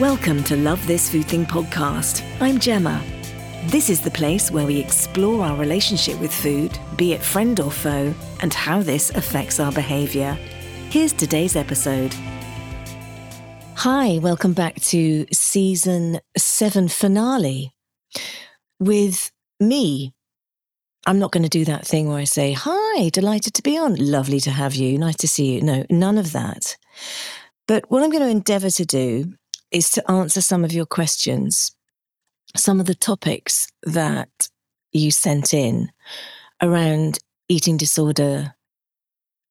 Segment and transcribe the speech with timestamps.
[0.00, 2.24] Welcome to Love This Food Thing podcast.
[2.40, 3.00] I'm Jemma.
[3.70, 7.70] This is the place where we explore our relationship with food, be it friend or
[7.70, 10.32] foe, and how this affects our behaviour.
[10.90, 12.12] Here's today's episode.
[13.76, 17.72] Hi, welcome back to season seven finale
[18.80, 19.30] with
[19.60, 20.12] me.
[21.06, 23.94] I'm not going to do that thing where I say, Hi, delighted to be on.
[23.94, 24.98] Lovely to have you.
[24.98, 25.60] Nice to see you.
[25.62, 26.76] No, none of that.
[27.68, 29.34] But what I'm going to endeavour to do
[29.74, 31.74] is to answer some of your questions,
[32.56, 34.48] some of the topics that
[34.92, 35.90] you sent in
[36.62, 38.54] around eating disorder,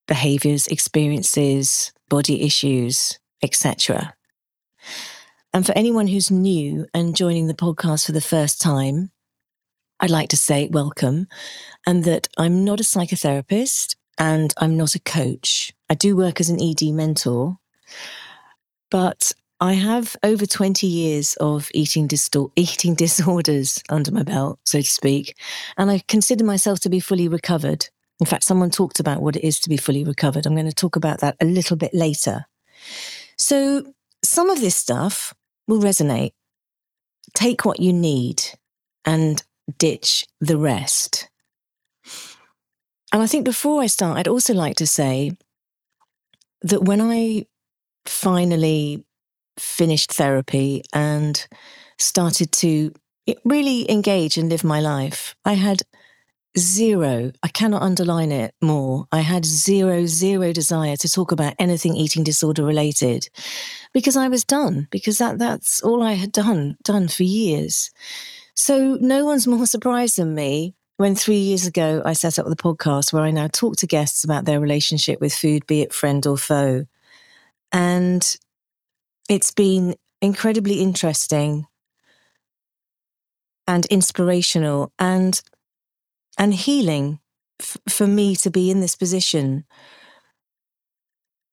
[0.08, 4.14] behaviors, experiences, body issues, etc.
[5.52, 9.10] And for anyone who's new and joining the podcast for the first time,
[10.00, 11.28] I'd like to say welcome
[11.86, 15.72] and that I'm not a psychotherapist and I'm not a coach.
[15.90, 17.58] I do work as an ED mentor,
[18.90, 24.80] but I have over 20 years of eating, distor- eating disorders under my belt, so
[24.80, 25.36] to speak,
[25.76, 27.88] and I consider myself to be fully recovered.
[28.20, 30.46] In fact, someone talked about what it is to be fully recovered.
[30.46, 32.46] I'm going to talk about that a little bit later.
[33.36, 35.34] So, some of this stuff
[35.66, 36.32] will resonate.
[37.34, 38.42] Take what you need
[39.04, 39.42] and
[39.78, 41.28] ditch the rest.
[43.12, 45.36] And I think before I start, I'd also like to say
[46.62, 47.46] that when I
[48.06, 49.04] finally
[49.58, 51.46] finished therapy and
[51.98, 52.92] started to
[53.44, 55.82] really engage and live my life, I had
[56.56, 59.06] zero, I cannot underline it more.
[59.10, 63.28] I had zero, zero desire to talk about anything eating disorder related
[63.92, 67.90] because I was done, because that, that's all I had done, done for years.
[68.54, 72.54] So no one's more surprised than me when three years ago I set up the
[72.54, 76.24] podcast where I now talk to guests about their relationship with food, be it friend
[76.24, 76.84] or foe.
[77.72, 78.36] And
[79.28, 81.66] it's been incredibly interesting
[83.66, 85.40] and inspirational and
[86.38, 87.20] and healing
[87.60, 89.64] f- for me to be in this position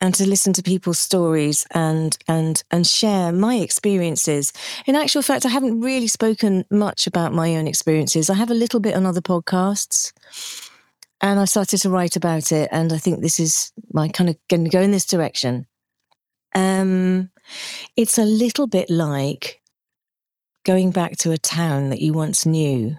[0.01, 4.51] and to listen to people's stories and and and share my experiences.
[4.85, 8.29] In actual fact i haven't really spoken much about my own experiences.
[8.29, 10.11] I have a little bit on other podcasts
[11.21, 14.35] and i started to write about it and i think this is my kind of
[14.49, 15.67] going to go in this direction.
[16.53, 17.29] Um
[17.95, 19.61] it's a little bit like
[20.63, 22.95] going back to a town that you once knew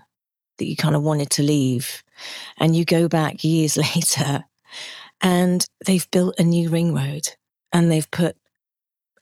[0.58, 2.02] that you kind of wanted to leave.
[2.58, 4.44] And you go back years later
[5.20, 7.28] and they've built a new ring road
[7.72, 8.36] and they've put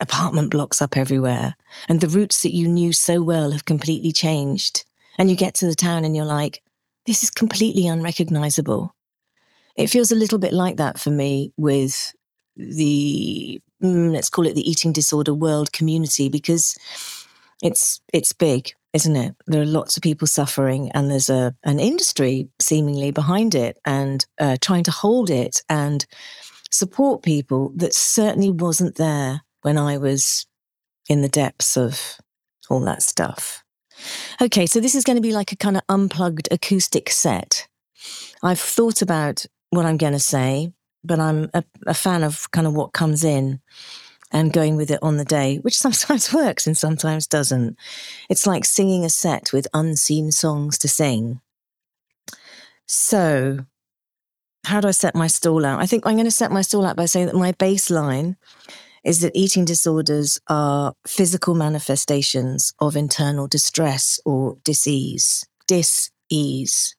[0.01, 1.55] apartment blocks up everywhere.
[1.89, 4.85] And the routes that you knew so well have completely changed.
[5.19, 6.63] And you get to the town and you're like,
[7.07, 8.95] this is completely unrecognizable.
[9.77, 12.15] It feels a little bit like that for me with
[12.57, 16.77] the mm, let's call it the eating disorder world community because
[17.63, 19.37] it's it's big isn't it?
[19.47, 24.25] There are lots of people suffering and there's a an industry seemingly behind it and
[24.39, 26.05] uh, trying to hold it and
[26.71, 30.47] support people that certainly wasn't there when i was
[31.09, 32.19] in the depths of
[32.69, 33.65] all that stuff.
[34.41, 37.69] Okay so this is going to be like a kind of unplugged acoustic set.
[38.43, 40.73] I've thought about what i'm going to say
[41.05, 43.61] but I'm a, a fan of kind of what comes in
[44.33, 47.77] and going with it on the day, which sometimes works and sometimes doesn't.
[48.29, 51.41] It's like singing a set with unseen songs to sing.
[52.87, 53.67] So,
[54.65, 55.81] how do I set my stall out?
[55.81, 58.37] I think I'm going to set my stall out by saying that my baseline
[59.05, 65.47] is that eating disorders are physical manifestations of internal distress or disease.
[65.67, 66.95] Dis-ease.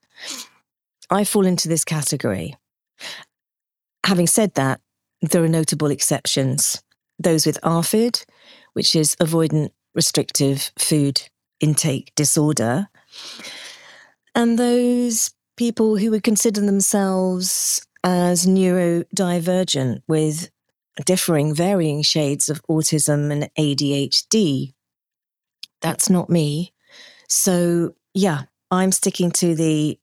[1.10, 2.56] I fall into this category.
[4.06, 4.82] Having said that,
[5.22, 6.82] there are notable exceptions.
[7.20, 8.26] Those with ARFID,
[8.74, 11.22] which is avoidant restrictive food
[11.60, 12.88] intake disorder,
[14.34, 20.50] and those people who would consider themselves as neurodivergent with
[21.06, 24.74] differing, varying shades of autism and ADHD.
[25.82, 26.74] That's not me.
[27.28, 30.00] So, yeah, I'm sticking to the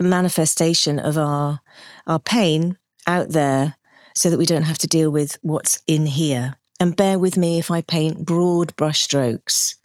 [0.00, 1.60] manifestation of our
[2.08, 2.76] our pain
[3.06, 3.76] out there
[4.14, 6.56] so that we don't have to deal with what's in here.
[6.80, 9.76] And bear with me if I paint broad brushstrokes.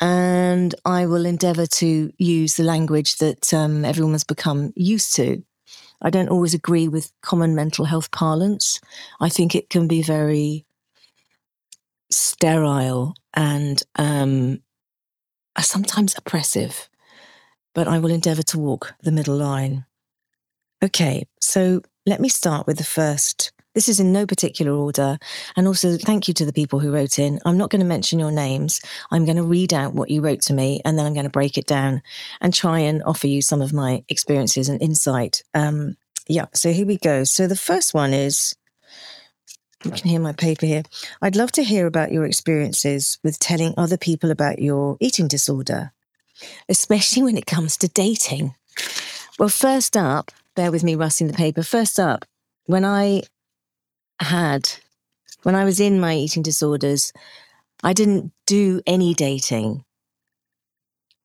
[0.00, 5.42] And I will endeavor to use the language that um, everyone has become used to.
[6.02, 8.80] I don't always agree with common mental health parlance.
[9.20, 10.66] I think it can be very
[12.10, 14.60] sterile and um,
[15.60, 16.88] sometimes oppressive
[17.74, 19.84] but I will endeavour to walk the middle line.
[20.84, 25.18] Okay, so let me start with the first This is in no particular order.
[25.56, 27.40] And also, thank you to the people who wrote in.
[27.46, 28.82] I'm not going to mention your names.
[29.10, 31.30] I'm going to read out what you wrote to me and then I'm going to
[31.30, 32.02] break it down
[32.42, 35.42] and try and offer you some of my experiences and insight.
[35.54, 35.96] Um,
[36.28, 37.24] yeah, so here we go.
[37.24, 38.54] So the first one is
[39.86, 40.82] you can hear my paper here.
[41.22, 45.92] I'd love to hear about your experiences with telling other people about your eating disorder,
[46.68, 48.54] especially when it comes to dating.
[49.38, 51.62] Well, first up, bear with me rustling the paper.
[51.62, 52.24] First up,
[52.66, 53.22] when I
[54.20, 54.70] had,
[55.42, 57.12] when I was in my eating disorders,
[57.82, 59.84] I didn't do any dating.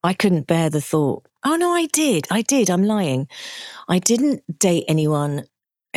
[0.02, 1.26] I couldn't bear the thought.
[1.44, 2.26] Oh, no, I did.
[2.30, 2.70] I did.
[2.70, 3.28] I'm lying.
[3.88, 5.44] I didn't date anyone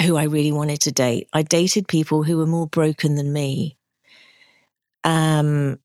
[0.01, 1.27] who I really wanted to date.
[1.33, 3.77] I dated people who were more broken than me.
[5.03, 5.79] Um,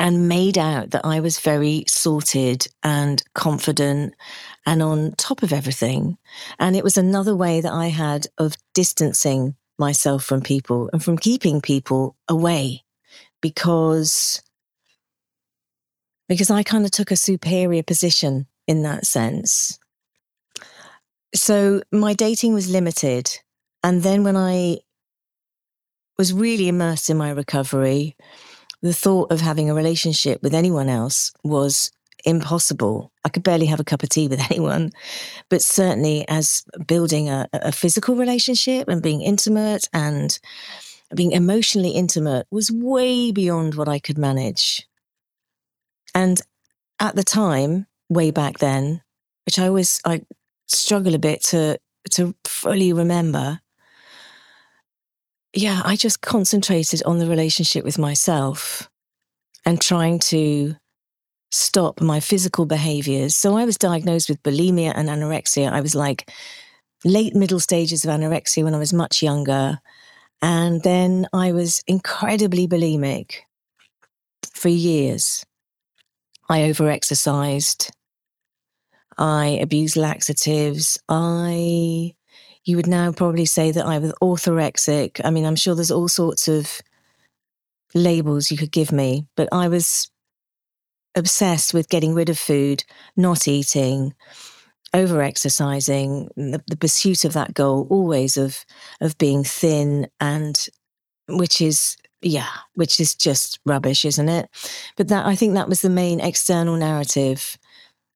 [0.00, 4.14] and made out that I was very sorted and confident
[4.68, 6.18] and on top of everything.
[6.58, 11.16] And it was another way that I had of distancing myself from people and from
[11.16, 12.84] keeping people away
[13.40, 14.42] because
[16.28, 19.78] because I kind of took a superior position in that sense.
[21.34, 23.30] So my dating was limited.
[23.82, 24.80] And then when I
[26.18, 28.16] was really immersed in my recovery,
[28.82, 31.90] the thought of having a relationship with anyone else was
[32.24, 33.12] impossible.
[33.24, 34.90] I could barely have a cup of tea with anyone,
[35.48, 40.38] but certainly as building a, a physical relationship and being intimate and
[41.14, 44.86] being emotionally intimate was way beyond what I could manage.
[46.14, 46.40] And
[47.00, 49.02] at the time, way back then,
[49.46, 50.22] which I always I
[50.66, 51.78] struggle a bit to
[52.10, 53.60] to fully remember.
[55.54, 58.90] Yeah, I just concentrated on the relationship with myself
[59.64, 60.76] and trying to
[61.50, 63.36] stop my physical behaviors.
[63.36, 65.70] So I was diagnosed with bulimia and anorexia.
[65.72, 66.30] I was like
[67.04, 69.78] late middle stages of anorexia when I was much younger.
[70.42, 73.36] And then I was incredibly bulimic
[74.52, 75.44] for years.
[76.48, 77.90] I overexercised.
[79.16, 80.98] I abused laxatives.
[81.08, 82.14] I,
[82.64, 85.20] you would now probably say that I was orthorexic.
[85.24, 86.80] I mean, I'm sure there's all sorts of
[87.94, 90.10] labels you could give me, but I was
[91.14, 92.84] obsessed with getting rid of food,
[93.16, 94.14] not eating,
[94.94, 98.64] over exercising, the, the, pursuit of that goal always of
[99.00, 100.68] of being thin and
[101.28, 104.48] which is yeah, which is just rubbish, isn't it?
[104.96, 107.58] But that I think that was the main external narrative.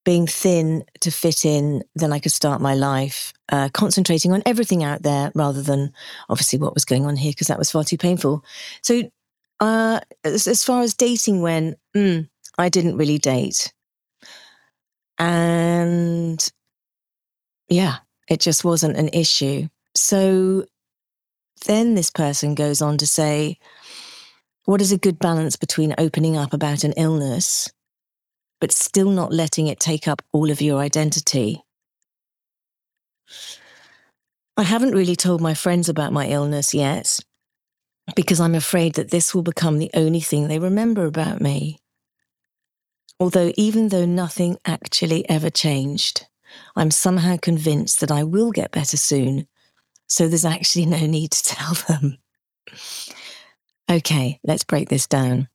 [0.04, 4.82] Being thin to fit in, then I could start my life, uh, concentrating on everything
[4.82, 5.92] out there rather than
[6.28, 8.44] obviously what was going on here because that was far too painful.
[8.82, 9.04] So,
[9.60, 12.28] uh, as, as, far as dating went, mm,
[12.58, 13.72] I didn't really date.
[15.18, 16.44] And
[17.68, 19.68] yeah, it just wasn't an issue.
[19.94, 20.66] So
[21.66, 23.58] then this person goes on to say,
[24.64, 27.70] What is a good balance between opening up about an illness,
[28.60, 31.62] but still not letting it take up all of your identity?
[34.56, 37.18] I haven't really told my friends about my illness yet
[38.14, 41.78] because I'm afraid that this will become the only thing they remember about me.
[43.20, 46.26] Although, even though nothing actually ever changed,
[46.76, 49.46] I'm somehow convinced that I will get better soon.
[50.06, 52.18] So there's actually no need to tell them.
[53.90, 55.48] Okay, let's break this down.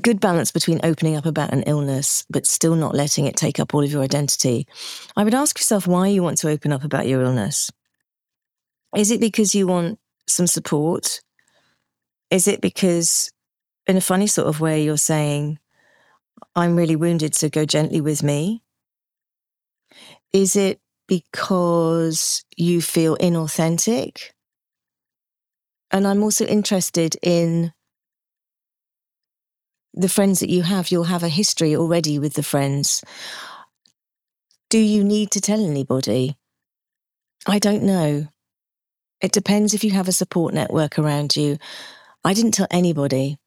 [0.00, 3.74] Good balance between opening up about an illness, but still not letting it take up
[3.74, 4.66] all of your identity.
[5.16, 7.70] I would ask yourself why you want to open up about your illness.
[8.96, 11.20] Is it because you want some support?
[12.30, 13.30] Is it because,
[13.86, 15.60] in a funny sort of way, you're saying,
[16.58, 18.64] I'm really wounded, so go gently with me?
[20.32, 24.32] Is it because you feel inauthentic?
[25.92, 27.72] And I'm also interested in
[29.94, 30.90] the friends that you have.
[30.90, 33.04] You'll have a history already with the friends.
[34.68, 36.36] Do you need to tell anybody?
[37.46, 38.26] I don't know.
[39.20, 41.56] It depends if you have a support network around you.
[42.24, 43.38] I didn't tell anybody.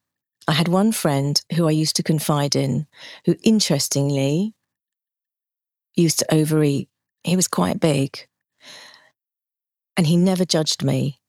[0.47, 2.87] I had one friend who I used to confide in,
[3.25, 4.53] who interestingly
[5.95, 6.89] used to overeat.
[7.23, 8.27] He was quite big.
[9.95, 11.19] And he never judged me.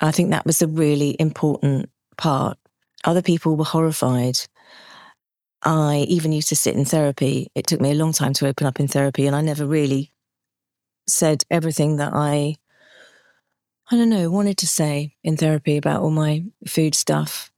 [0.00, 2.58] I think that was a really important part.
[3.04, 4.38] Other people were horrified.
[5.62, 7.48] I even used to sit in therapy.
[7.54, 10.12] It took me a long time to open up in therapy, and I never really
[11.06, 12.56] said everything that I,
[13.90, 17.50] I don't know, wanted to say in therapy about all my food stuff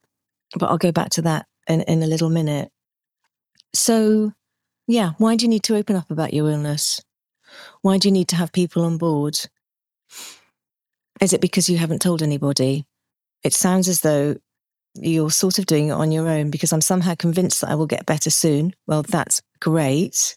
[0.59, 2.71] but I'll go back to that in, in a little minute.
[3.73, 4.33] So,
[4.87, 7.01] yeah, why do you need to open up about your illness?
[7.83, 9.39] Why do you need to have people on board?
[11.21, 12.87] Is it because you haven't told anybody?
[13.43, 14.37] It sounds as though
[14.95, 17.87] you're sort of doing it on your own because I'm somehow convinced that I will
[17.87, 18.75] get better soon.
[18.87, 20.37] Well, that's great.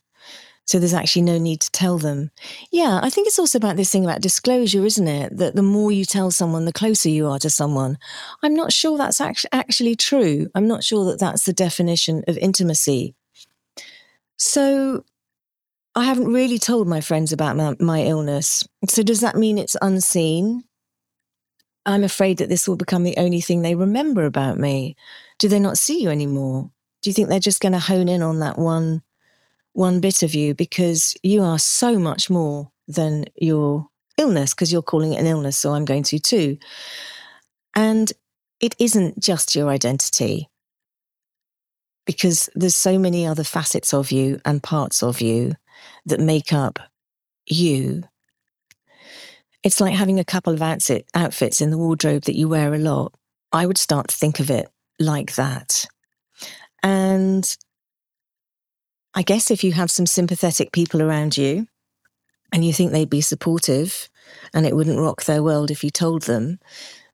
[0.65, 2.31] So there's actually no need to tell them.
[2.71, 5.37] Yeah, I think it's also about this thing about disclosure, isn't it?
[5.37, 7.97] That the more you tell someone, the closer you are to someone.
[8.41, 10.47] I'm not sure that's actually true.
[10.55, 13.13] I'm not sure that that's the definition of intimacy.
[14.37, 15.03] So
[15.95, 18.67] I haven't really told my friends about my, my illness.
[18.87, 20.63] So does that mean it's unseen?
[21.85, 24.95] I'm afraid that this will become the only thing they remember about me.
[25.39, 26.71] Do they not see you anymore?
[27.01, 29.03] Do you think they're just going to hone in on that one
[29.73, 33.87] one bit of you because you are so much more than your
[34.17, 36.57] illness because you're calling it an illness so I'm going to too.
[37.75, 38.11] And
[38.59, 40.49] it isn't just your identity
[42.05, 45.53] because there's so many other facets of you and parts of you
[46.05, 46.79] that make up
[47.45, 48.03] you
[49.63, 52.77] it's like having a couple of outfit, outfits in the wardrobe that you wear a
[52.77, 53.13] lot.
[53.51, 54.67] I would start to think of it
[54.99, 55.85] like that.
[56.83, 57.45] And
[59.13, 61.67] I guess if you have some sympathetic people around you
[62.51, 64.09] and you think they'd be supportive
[64.53, 66.59] and it wouldn't rock their world if you told them,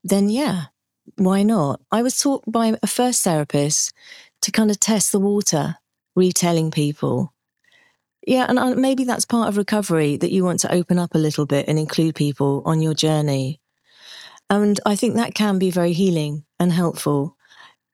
[0.03, 0.65] then yeah,
[1.15, 1.81] why not?
[1.91, 3.93] I was taught by a first therapist
[4.41, 5.75] to kind of test the water,
[6.15, 7.33] retelling people
[8.29, 11.47] yeah, and maybe that's part of recovery that you want to open up a little
[11.47, 13.59] bit and include people on your journey.
[14.51, 17.35] And I think that can be very healing and helpful.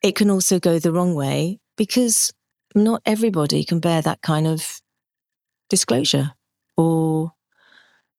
[0.01, 2.33] It can also go the wrong way because
[2.75, 4.81] not everybody can bear that kind of
[5.69, 6.33] disclosure
[6.77, 7.33] or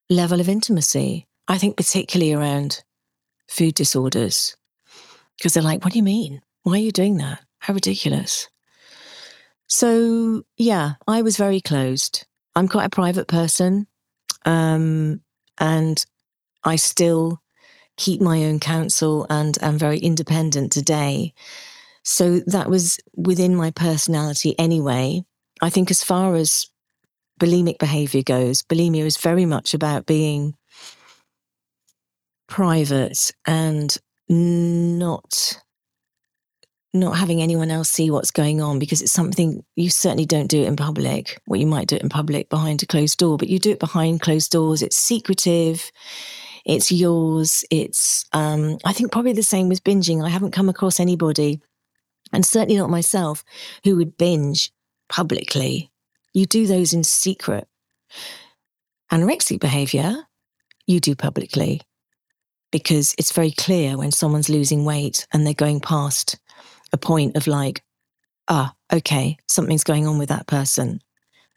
[0.09, 1.27] level of intimacy.
[1.49, 2.83] I think, particularly around
[3.49, 4.57] food disorders,
[5.37, 6.43] because they're like, what do you mean?
[6.63, 7.41] Why are you doing that?
[7.61, 8.49] How ridiculous.
[9.69, 12.27] So, yeah, I was very closed.
[12.57, 13.87] I'm quite a private person.
[14.45, 15.21] Um,
[15.59, 16.05] and
[16.65, 17.41] I still
[17.97, 21.33] keep my own counsel and am very independent today.
[22.09, 25.25] So that was within my personality anyway.
[25.61, 26.69] I think as far as
[27.41, 30.55] bulimic behavior goes, bulimia is very much about being
[32.47, 33.99] private and
[34.29, 35.61] not
[36.95, 40.63] not having anyone else see what's going on because it's something you certainly don't do
[40.63, 41.43] it in public.
[41.49, 43.81] Well, you might do it in public behind a closed door, but you do it
[43.81, 44.81] behind closed doors.
[44.81, 45.91] It's secretive.
[46.65, 47.65] It's yours.
[47.71, 50.25] It's, um, I think probably the same with binging.
[50.25, 51.61] I haven't come across anybody,
[52.33, 53.45] and certainly not myself,
[53.85, 54.73] who would binge
[55.09, 55.91] publicly.
[56.33, 57.67] You do those in secret.
[59.11, 60.15] Anorexic behavior,
[60.87, 61.81] you do publicly
[62.73, 66.39] because it's very clear when someone's losing weight and they're going past
[66.93, 67.83] a point of like,
[68.49, 71.01] ah, okay, something's going on with that person.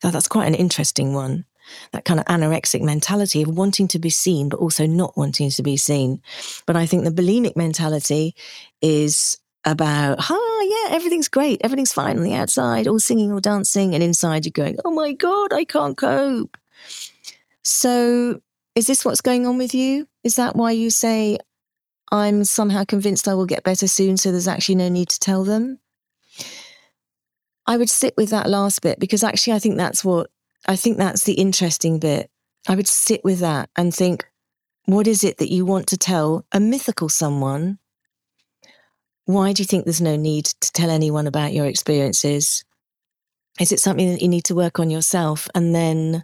[0.01, 1.45] So that's quite an interesting one.
[1.91, 5.61] That kind of anorexic mentality of wanting to be seen, but also not wanting to
[5.61, 6.21] be seen.
[6.65, 8.33] But I think the bulimic mentality
[8.81, 11.61] is about, ah, yeah, everything's great.
[11.63, 13.93] Everything's fine on the outside, all singing or dancing.
[13.93, 16.57] And inside you're going, oh my God, I can't cope.
[17.63, 18.41] So
[18.75, 20.07] is this what's going on with you?
[20.23, 21.37] Is that why you say,
[22.11, 25.43] I'm somehow convinced I will get better soon, so there's actually no need to tell
[25.43, 25.79] them.
[27.67, 30.31] I would sit with that last bit because actually I think that's what
[30.65, 32.31] I think that's the interesting bit.
[32.67, 34.27] I would sit with that and think,
[34.85, 37.77] what is it that you want to tell a mythical someone?
[39.29, 42.65] Why do you think there's no need to tell anyone about your experiences?
[43.59, 46.23] Is it something that you need to work on yourself and then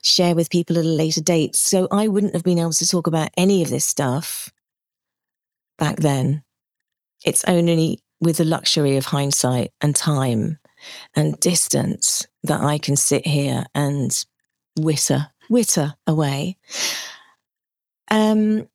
[0.00, 1.54] share with people at a later date?
[1.54, 4.50] So I wouldn't have been able to talk about any of this stuff
[5.76, 6.42] back then.
[7.26, 10.58] It's only with the luxury of hindsight and time
[11.14, 14.16] and distance that I can sit here and
[14.78, 16.56] witter, witter away.
[18.10, 18.66] Um,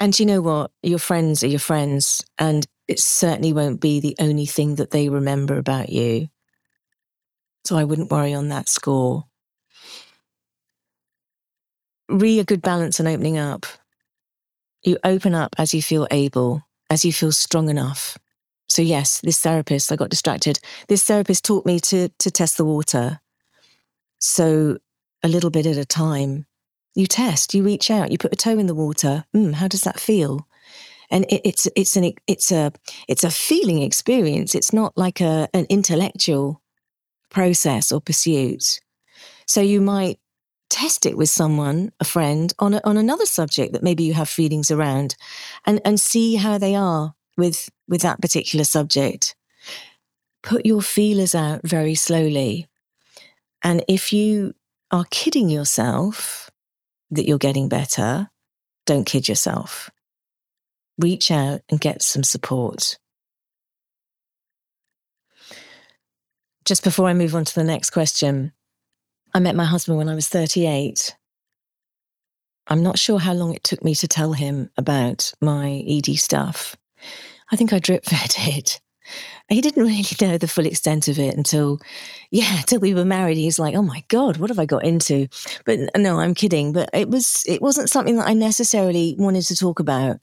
[0.00, 0.72] and you know what?
[0.82, 5.08] Your friends are your friends, and it certainly won't be the only thing that they
[5.08, 6.28] remember about you.
[7.64, 9.24] So I wouldn't worry on that score.
[12.08, 13.66] Re a good balance and opening up.
[14.82, 18.16] You open up as you feel able, as you feel strong enough.
[18.68, 20.60] So yes, this therapist, I got distracted.
[20.86, 23.20] This therapist taught me to to test the water.
[24.20, 24.78] So
[25.22, 26.46] a little bit at a time.
[26.94, 29.24] You test, you reach out, you put a toe in the water.
[29.34, 30.45] Mm, how does that feel?
[31.10, 32.72] And it, it's it's an it's a
[33.08, 34.54] it's a feeling experience.
[34.54, 36.62] It's not like a an intellectual
[37.30, 38.80] process or pursuit.
[39.46, 40.18] So you might
[40.68, 44.28] test it with someone, a friend, on a, on another subject that maybe you have
[44.28, 45.16] feelings around,
[45.64, 49.36] and and see how they are with with that particular subject.
[50.42, 52.68] Put your feelers out very slowly,
[53.62, 54.54] and if you
[54.90, 56.50] are kidding yourself
[57.10, 58.30] that you're getting better,
[58.84, 59.90] don't kid yourself.
[60.98, 62.98] Reach out and get some support.
[66.64, 68.52] Just before I move on to the next question,
[69.34, 71.16] I met my husband when I was 38.
[72.68, 76.76] I'm not sure how long it took me to tell him about my ED stuff.
[77.52, 78.80] I think I drip fed it.
[79.48, 81.78] He didn't really know the full extent of it until,
[82.32, 83.36] yeah, until we were married.
[83.36, 85.28] He's like, "Oh my god, what have I got into?"
[85.64, 86.72] But no, I'm kidding.
[86.72, 90.16] But it was, it wasn't something that I necessarily wanted to talk about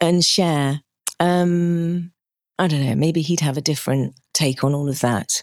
[0.00, 0.80] and share.
[1.20, 2.12] Um,
[2.58, 2.94] I don't know.
[2.94, 5.42] Maybe he'd have a different take on all of that.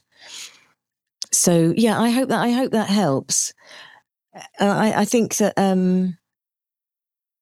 [1.32, 3.54] So yeah, I hope that I hope that helps.
[4.60, 6.18] Uh, I, I think that um,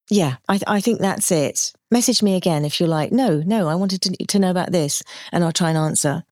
[0.10, 1.74] yeah, I, I think that's it.
[1.90, 5.04] Message me again if you're like, no, no, I wanted to, to know about this,
[5.32, 6.24] and I'll try and answer.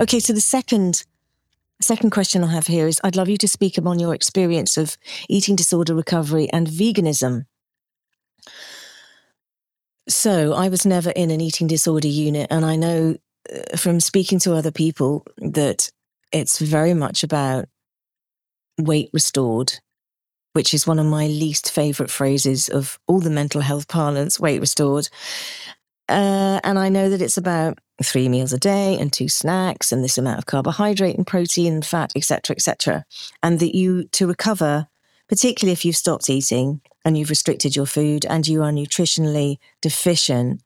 [0.00, 1.04] Okay, so the second
[1.80, 4.96] second question I have here is I'd love you to speak upon your experience of
[5.28, 7.46] eating disorder recovery and veganism.
[10.08, 13.16] So, I was never in an eating disorder unit, and I know
[13.52, 15.90] uh, from speaking to other people that
[16.30, 17.66] it's very much about
[18.78, 19.80] weight restored,
[20.52, 24.60] which is one of my least favorite phrases of all the mental health parlance, weight
[24.60, 25.08] restored.
[26.08, 30.02] Uh, and I know that it's about three meals a day and two snacks and
[30.02, 33.04] this amount of carbohydrate and protein and fat, etc., etc.
[33.42, 34.88] And that you, to recover,
[35.28, 40.62] particularly if you've stopped eating and you've restricted your food and you are nutritionally deficient,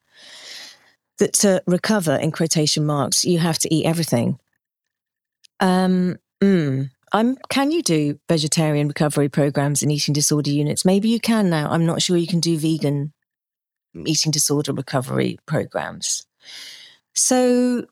[1.18, 4.38] that to recover, in quotation marks, you have to eat everything.
[5.60, 10.84] Um, mm, I'm, can you do vegetarian recovery programs in eating disorder units?
[10.84, 11.70] Maybe you can now.
[11.70, 13.12] I'm not sure you can do vegan
[13.94, 16.26] eating disorder recovery programs.
[17.14, 17.86] So,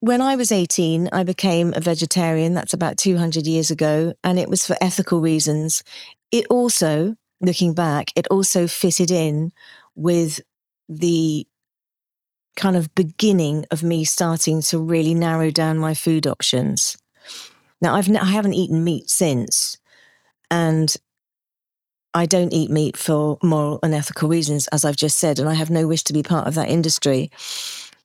[0.00, 2.54] when I was 18, I became a vegetarian.
[2.54, 4.14] That's about 200 years ago.
[4.22, 5.82] And it was for ethical reasons.
[6.30, 9.50] It also, looking back, it also fitted in
[9.96, 10.40] with
[10.88, 11.46] the
[12.56, 16.96] kind of beginning of me starting to really narrow down my food options.
[17.80, 19.78] Now, I've I haven't eaten meat since,
[20.50, 20.94] and
[22.18, 25.54] I don't eat meat for moral and ethical reasons, as I've just said, and I
[25.54, 27.30] have no wish to be part of that industry.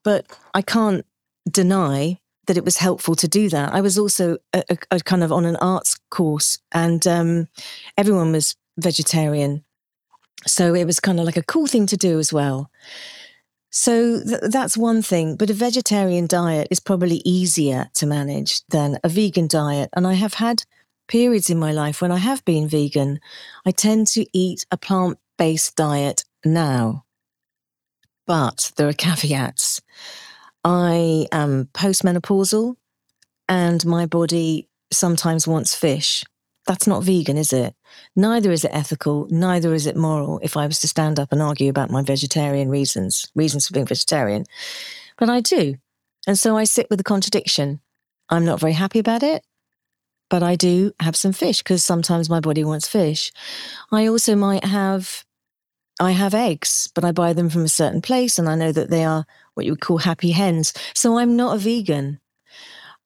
[0.04, 1.04] But I can't
[1.50, 3.74] deny that it was helpful to do that.
[3.74, 7.48] I was also a, a, a kind of on an arts course, and um,
[7.98, 9.64] everyone was vegetarian,
[10.46, 12.70] so it was kind of like a cool thing to do as well.
[13.72, 19.00] So th- that's one thing, but a vegetarian diet is probably easier to manage than
[19.04, 19.90] a vegan diet.
[19.94, 20.66] And I have had
[21.08, 23.20] periods in my life when I have been vegan.
[23.66, 27.06] I tend to eat a plant based diet now.
[28.26, 29.82] But there are caveats.
[30.64, 32.76] I am postmenopausal
[33.50, 36.24] and my body sometimes wants fish.
[36.66, 37.76] That's not vegan, is it?
[38.16, 41.42] Neither is it ethical, neither is it moral if I was to stand up and
[41.42, 44.46] argue about my vegetarian reasons, reasons for being vegetarian.
[45.18, 45.76] But I do.
[46.26, 47.82] And so I sit with the contradiction.
[48.30, 49.44] I'm not very happy about it,
[50.34, 53.32] but I do have some fish because sometimes my body wants fish.
[53.92, 55.24] I also might have
[56.00, 58.90] I have eggs, but I buy them from a certain place and I know that
[58.90, 60.74] they are what you would call happy hens.
[60.96, 62.20] So I'm not a vegan.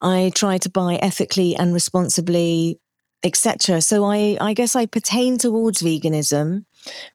[0.02, 2.80] I try to buy ethically and responsibly
[3.24, 3.82] etc.
[3.82, 6.63] So I, I guess I pertain towards veganism,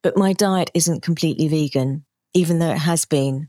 [0.03, 3.49] but my diet isn't completely vegan, even though it has been.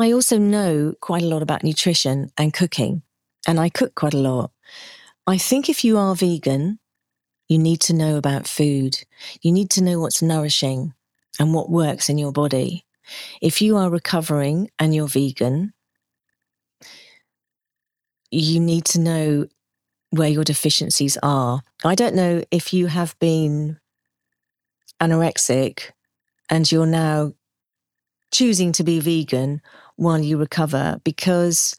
[0.00, 3.02] I also know quite a lot about nutrition and cooking,
[3.46, 4.50] and I cook quite a lot.
[5.26, 6.78] I think if you are vegan,
[7.48, 8.96] you need to know about food.
[9.40, 10.94] You need to know what's nourishing
[11.38, 12.84] and what works in your body.
[13.40, 15.74] If you are recovering and you're vegan,
[18.30, 19.46] you need to know
[20.10, 21.62] where your deficiencies are.
[21.84, 23.78] I don't know if you have been
[25.00, 25.90] anorexic
[26.48, 27.32] and you're now
[28.30, 29.60] choosing to be vegan
[29.96, 31.76] while you recover, because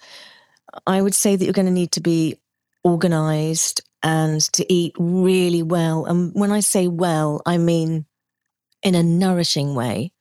[0.86, 2.40] I would say that you're going to need to be
[2.84, 6.06] organized and to eat really well.
[6.06, 8.06] And when I say well, I mean
[8.82, 10.12] in a nourishing way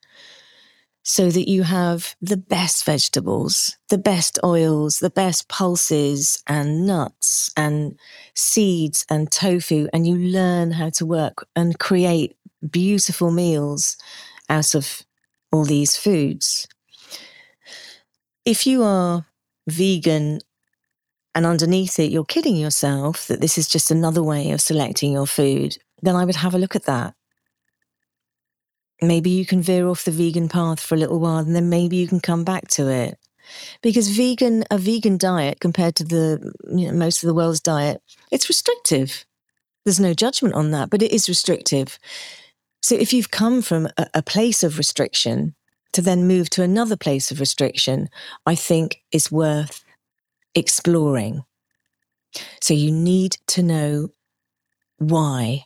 [1.03, 7.51] so that you have the best vegetables, the best oils, the best pulses and nuts
[7.57, 7.99] and
[8.35, 12.37] seeds and tofu, and you learn how to work and create
[12.69, 13.97] beautiful meals
[14.49, 15.03] out of
[15.51, 16.67] all these foods.
[18.45, 19.25] If you are
[19.67, 20.39] vegan
[21.35, 25.27] and underneath it, you're kidding yourself that this is just another way of selecting your
[25.27, 27.15] food, then I would have a look at that.
[29.01, 31.97] Maybe you can veer off the vegan path for a little while and then maybe
[31.97, 33.17] you can come back to it.
[33.81, 38.01] Because vegan a vegan diet compared to the you know, most of the world's diet
[38.31, 39.25] it's restrictive.
[39.83, 41.99] There's no judgment on that, but it is restrictive.
[42.81, 45.55] So if you've come from a, a place of restriction
[45.91, 48.09] to then move to another place of restriction,
[48.45, 49.82] I think is worth
[50.55, 51.43] exploring.
[52.61, 54.09] So you need to know
[54.97, 55.65] why.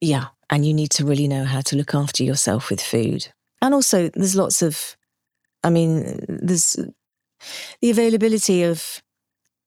[0.00, 0.26] Yeah.
[0.50, 3.28] And you need to really know how to look after yourself with food.
[3.60, 4.96] And also, there's lots of,
[5.62, 6.76] I mean, there's
[7.82, 9.02] the availability of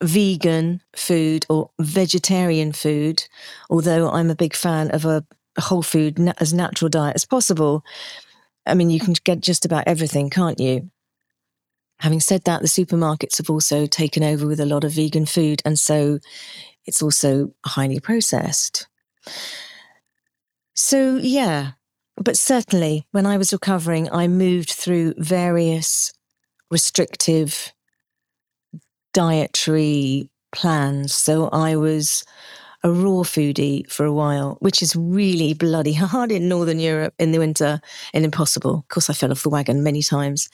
[0.01, 3.27] vegan food or vegetarian food,
[3.69, 5.23] although I'm a big fan of a
[5.59, 7.83] whole food as natural diet as possible.
[8.65, 10.89] I mean, you can get just about everything, can't you?
[12.01, 15.61] Having said that, the supermarkets have also taken over with a lot of vegan food,
[15.63, 16.19] and so
[16.85, 18.87] it's also highly processed.
[20.73, 21.71] So, yeah,
[22.17, 26.11] but certainly when I was recovering, I moved through various
[26.71, 27.71] restrictive
[29.13, 31.13] dietary plans.
[31.13, 32.23] So I was
[32.83, 37.31] a raw foodie for a while, which is really bloody hard in Northern Europe in
[37.31, 37.79] the winter
[38.13, 38.79] and impossible.
[38.79, 40.49] Of course, I fell off the wagon many times.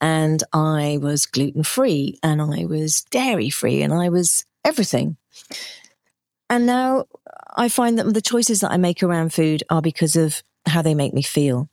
[0.00, 5.16] And I was gluten free and I was dairy free and I was everything.
[6.48, 7.06] And now
[7.56, 10.94] I find that the choices that I make around food are because of how they
[10.94, 11.68] make me feel.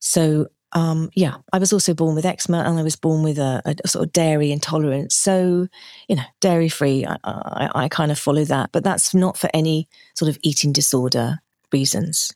[0.00, 3.62] So um, yeah, I was also born with eczema and I was born with a,
[3.64, 5.14] a sort of dairy intolerance.
[5.14, 5.68] So,
[6.08, 9.48] you know, dairy free, I, I, I kind of follow that, but that's not for
[9.54, 11.40] any sort of eating disorder
[11.72, 12.32] reasons.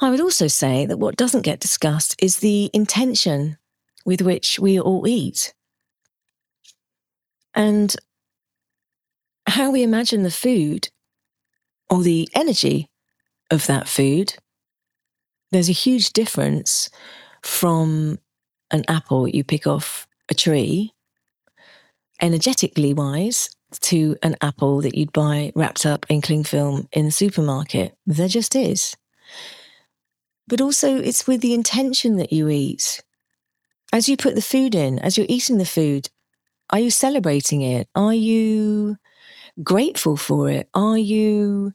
[0.00, 3.56] I would also say that what doesn't get discussed is the intention
[4.04, 5.54] with which we all eat
[7.54, 7.94] and
[9.46, 10.90] how we imagine the food
[11.88, 12.90] or the energy
[13.50, 14.34] of that food
[15.50, 16.90] there's a huge difference
[17.42, 18.18] from
[18.70, 20.92] an apple you pick off a tree,
[22.20, 27.10] energetically wise, to an apple that you'd buy wrapped up in cling film in the
[27.10, 27.96] supermarket.
[28.06, 28.96] There just is.
[30.48, 33.02] But also, it's with the intention that you eat.
[33.92, 36.08] As you put the food in, as you're eating the food,
[36.70, 37.88] are you celebrating it?
[37.94, 38.96] Are you
[39.62, 40.68] grateful for it?
[40.74, 41.72] Are you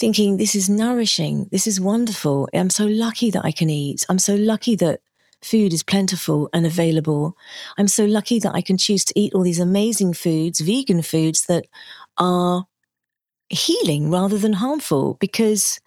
[0.00, 1.46] thinking, this is nourishing.
[1.52, 2.48] This is wonderful.
[2.54, 4.06] I'm so lucky that I can eat.
[4.08, 5.00] I'm so lucky that
[5.42, 7.36] food is plentiful and available.
[7.78, 11.46] I'm so lucky that I can choose to eat all these amazing foods, vegan foods
[11.46, 11.66] that
[12.16, 12.66] are
[13.50, 15.18] healing rather than harmful.
[15.20, 15.78] Because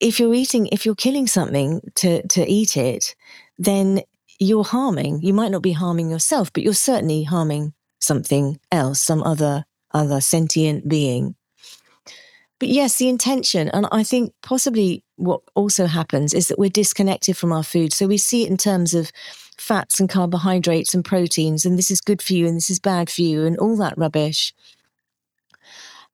[0.00, 3.14] if you're eating, if you're killing something to, to eat it,
[3.56, 4.02] then
[4.40, 5.22] you're harming.
[5.22, 10.20] You might not be harming yourself, but you're certainly harming something else, some other other
[10.20, 11.34] sentient being.
[12.58, 13.68] But yes, the intention.
[13.68, 17.92] And I think possibly what also happens is that we're disconnected from our food.
[17.92, 19.12] So we see it in terms of
[19.56, 23.10] fats and carbohydrates and proteins, and this is good for you and this is bad
[23.10, 24.52] for you, and all that rubbish.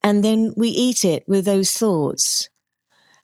[0.03, 2.49] And then we eat it with those thoughts.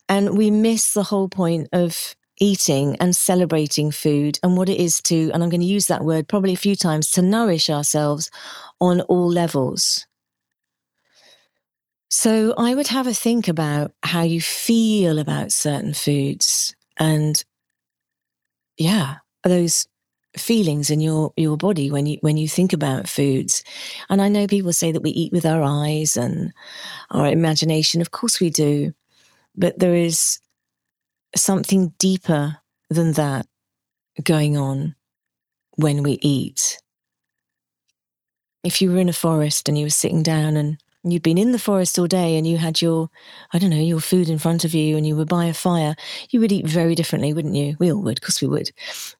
[0.08, 5.00] And we miss the whole point of eating and celebrating food and what it is
[5.02, 8.30] to, and I'm going to use that word probably a few times, to nourish ourselves
[8.80, 10.06] on all levels.
[12.10, 17.42] So I would have a think about how you feel about certain foods and
[18.76, 19.86] yeah, those
[20.36, 23.62] feelings in your your body when you when you think about foods.
[24.08, 26.52] And I know people say that we eat with our eyes and
[27.10, 28.00] our imagination.
[28.00, 28.92] Of course we do.
[29.56, 30.40] But there is
[31.36, 33.46] something deeper than that
[34.22, 34.96] going on
[35.76, 36.78] when we eat.
[38.64, 41.52] If you were in a forest and you were sitting down and you'd been in
[41.52, 43.08] the forest all day and you had your,
[43.52, 45.94] I don't know, your food in front of you and you were by a fire,
[46.30, 47.76] you would eat very differently, wouldn't you?
[47.78, 48.70] We all would, because we would,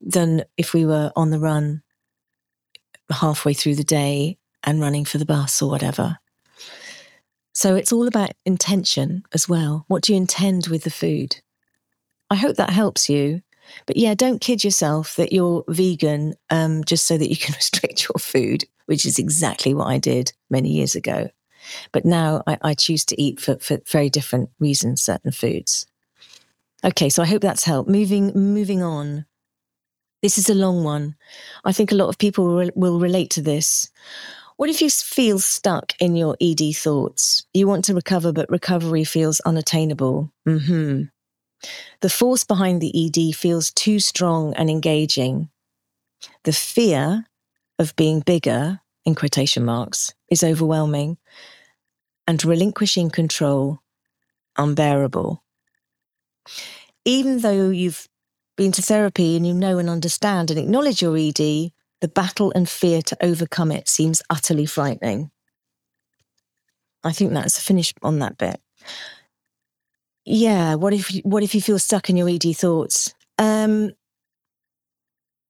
[0.01, 1.83] than if we were on the run
[3.11, 6.19] halfway through the day and running for the bus or whatever.
[7.53, 9.85] So it's all about intention as well.
[9.89, 11.41] What do you intend with the food?
[12.31, 13.43] I hope that helps you.
[13.87, 18.09] But yeah, don't kid yourself that you're vegan um, just so that you can restrict
[18.09, 21.31] your food, which is exactly what I did many years ago.
[21.93, 25.87] But now I, I choose to eat for, for very different reasons certain foods.
[26.85, 27.91] Okay, so I hope that's helped.
[27.91, 29.27] Moving moving on.
[30.23, 31.17] This is a long one.
[31.65, 33.91] I think a lot of people will, will relate to this.
[34.57, 37.47] What if you feel stuck in your ED thoughts?
[37.55, 40.31] You want to recover, but recovery feels unattainable.
[40.47, 41.05] Mm-hmm.
[42.01, 45.49] The force behind the ED feels too strong and engaging.
[46.45, 47.27] The fear
[47.79, 51.17] of being bigger, in quotation marks, is overwhelming
[52.31, 53.81] and relinquishing control
[54.57, 55.43] unbearable.
[57.05, 58.09] Even though you've
[58.57, 62.69] been to therapy and you know and understand and acknowledge your ED, the battle and
[62.69, 65.33] fear to overcome it seems utterly frightening.
[67.03, 68.61] I think that's a finish on that bit.
[70.25, 70.77] Yeah.
[70.77, 73.13] What if you, what if you feel stuck in your ED thoughts?
[73.39, 73.91] Um,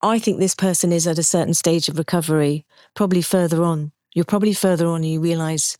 [0.00, 2.64] I think this person is at a certain stage of recovery,
[2.94, 3.92] probably further on.
[4.14, 5.76] You're probably further on, and you realize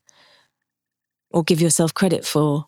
[1.31, 2.67] or give yourself credit for.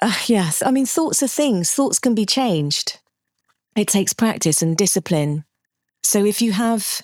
[0.00, 3.00] Uh, yes, I mean, thoughts are things, thoughts can be changed.
[3.76, 5.44] It takes practice and discipline.
[6.02, 7.02] So if you have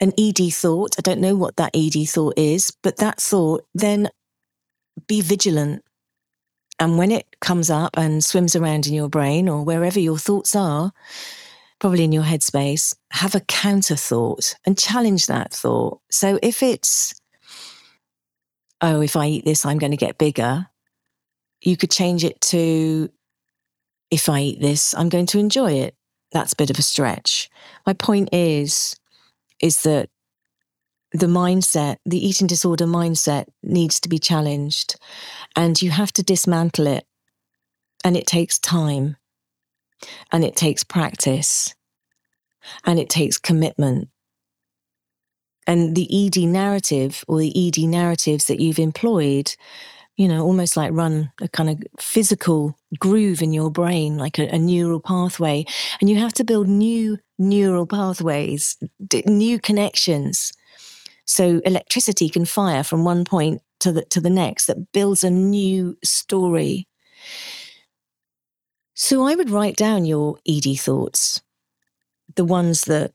[0.00, 4.08] an ED thought, I don't know what that ED thought is, but that thought, then
[5.06, 5.84] be vigilant.
[6.78, 10.56] And when it comes up and swims around in your brain or wherever your thoughts
[10.56, 10.92] are,
[11.78, 16.00] probably in your headspace, have a counter thought and challenge that thought.
[16.10, 17.19] So if it's,
[18.80, 20.66] oh, if I eat this, I'm going to get bigger,
[21.60, 23.10] you could change it to,
[24.10, 25.94] if I eat this, I'm going to enjoy it.
[26.32, 27.50] That's a bit of a stretch.
[27.86, 28.96] My point is,
[29.60, 30.08] is that
[31.12, 34.96] the mindset, the eating disorder mindset needs to be challenged
[35.56, 37.04] and you have to dismantle it.
[38.04, 39.16] And it takes time
[40.32, 41.74] and it takes practice
[42.86, 44.08] and it takes commitment.
[45.66, 49.54] And the ED narrative or the ED narratives that you've employed,
[50.16, 54.48] you know, almost like run a kind of physical groove in your brain, like a,
[54.48, 55.64] a neural pathway.
[56.00, 58.76] And you have to build new neural pathways,
[59.26, 60.52] new connections.
[61.24, 65.30] So electricity can fire from one point to the, to the next that builds a
[65.30, 66.86] new story.
[68.94, 71.40] So I would write down your ED thoughts,
[72.36, 73.12] the ones that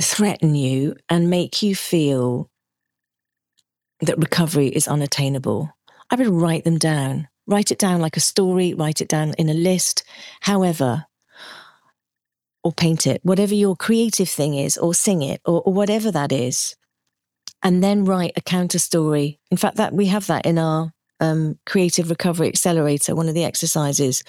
[0.00, 2.50] threaten you and make you feel
[4.00, 5.70] that recovery is unattainable.
[6.10, 7.28] I would write them down.
[7.46, 10.02] Write it down like a story, write it down in a list,
[10.40, 11.04] however,
[12.62, 16.32] or paint it, whatever your creative thing is, or sing it, or, or whatever that
[16.32, 16.74] is.
[17.62, 19.38] And then write a counter story.
[19.50, 23.44] In fact, that we have that in our um, Creative Recovery Accelerator, one of the
[23.44, 24.24] exercises.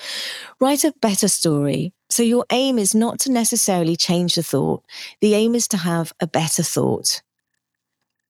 [0.60, 1.94] Write a better story.
[2.10, 4.84] So your aim is not to necessarily change the thought.
[5.22, 7.22] The aim is to have a better thought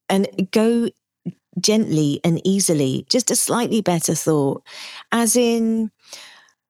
[0.10, 0.90] and go
[1.60, 4.64] gently and easily, just a slightly better thought,
[5.12, 5.92] as in,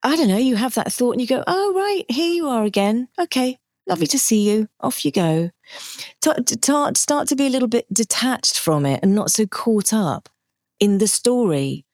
[0.03, 2.63] I don't know, you have that thought and you go, oh, right, here you are
[2.63, 3.07] again.
[3.19, 4.69] Okay, lovely to see you.
[4.79, 5.51] Off you go.
[6.21, 10.29] Start to be a little bit detached from it and not so caught up
[10.79, 11.85] in the story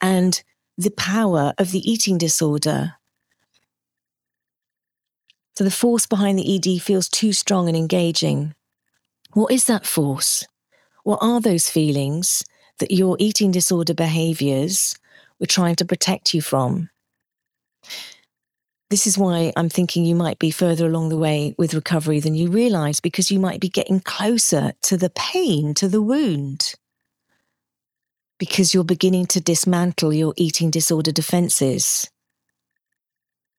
[0.00, 0.42] and
[0.76, 2.94] the power of the eating disorder.
[5.56, 8.54] So the force behind the ED feels too strong and engaging.
[9.32, 10.44] What is that force?
[11.04, 12.44] What are those feelings
[12.78, 14.96] that your eating disorder behaviors
[15.40, 16.90] were trying to protect you from?
[18.90, 22.34] This is why I'm thinking you might be further along the way with recovery than
[22.34, 26.74] you realize because you might be getting closer to the pain, to the wound
[28.38, 32.10] because you're beginning to dismantle your eating disorder defenses.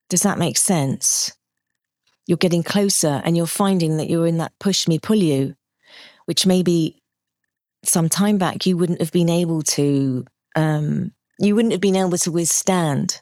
[0.10, 1.34] Does that make sense?
[2.28, 5.56] You're getting closer and you're finding that you're in that push me, pull you,
[6.26, 7.02] which maybe
[7.84, 12.18] some time back you wouldn't have been able to, um, you wouldn't have been able
[12.18, 13.22] to withstand.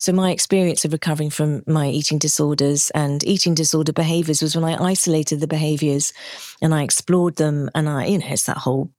[0.00, 4.64] So, my experience of recovering from my eating disorders and eating disorder behaviors was when
[4.64, 6.12] I isolated the behaviors
[6.62, 7.68] and I explored them.
[7.74, 8.92] And I, you know, it's that whole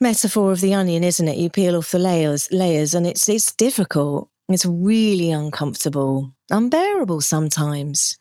[0.00, 1.36] metaphor of the onion, isn't it?
[1.36, 4.30] You peel off the layers, layers, and it's it's difficult.
[4.48, 8.18] It's really uncomfortable, unbearable sometimes,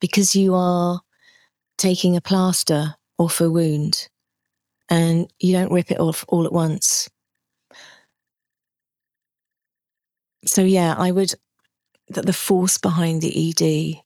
[0.00, 1.00] because you are
[1.78, 4.08] taking a plaster off a wound,
[4.88, 7.08] and you don't rip it off all at once.
[10.46, 11.34] So yeah, I would
[12.08, 14.02] that the force behind the ED.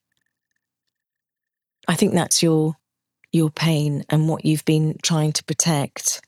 [1.87, 2.75] I think that's your
[3.31, 6.21] your pain and what you've been trying to protect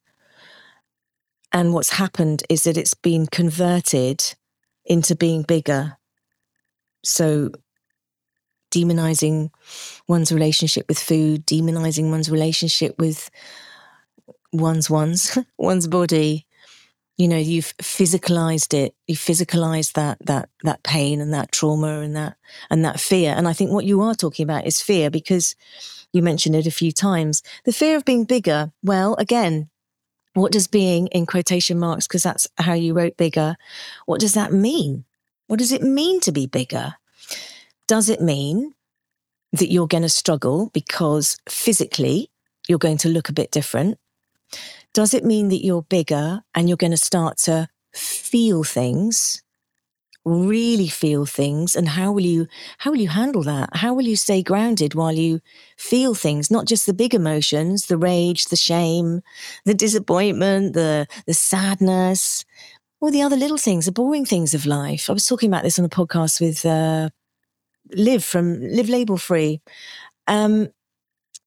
[1.52, 4.36] and what's happened is that it's been converted
[4.86, 5.97] into being bigger.
[7.03, 7.51] So,
[8.71, 9.49] demonizing
[10.07, 13.29] one's relationship with food, demonizing one's relationship with
[14.53, 16.45] one's one's one's body.
[17.17, 18.95] You know, you've physicalized it.
[19.07, 22.37] You physicalized that that that pain and that trauma and that
[22.69, 23.33] and that fear.
[23.35, 25.55] And I think what you are talking about is fear because
[26.13, 27.43] you mentioned it a few times.
[27.65, 28.71] The fear of being bigger.
[28.83, 29.69] Well, again,
[30.33, 33.57] what does being in quotation marks, because that's how you wrote bigger,
[34.05, 35.05] what does that mean?
[35.51, 36.95] What does it mean to be bigger?
[37.85, 38.73] Does it mean
[39.51, 42.31] that you're going to struggle because physically
[42.69, 43.97] you're going to look a bit different?
[44.93, 49.43] Does it mean that you're bigger and you're going to start to feel things
[50.23, 54.15] really feel things and how will you how will you handle that how will you
[54.15, 55.39] stay grounded while you
[55.77, 59.21] feel things not just the big emotions the rage the shame
[59.65, 62.45] the disappointment the the sadness
[63.01, 65.79] all the other little things the boring things of life i was talking about this
[65.79, 67.09] on a podcast with uh,
[67.93, 69.61] live from live label free
[70.27, 70.69] um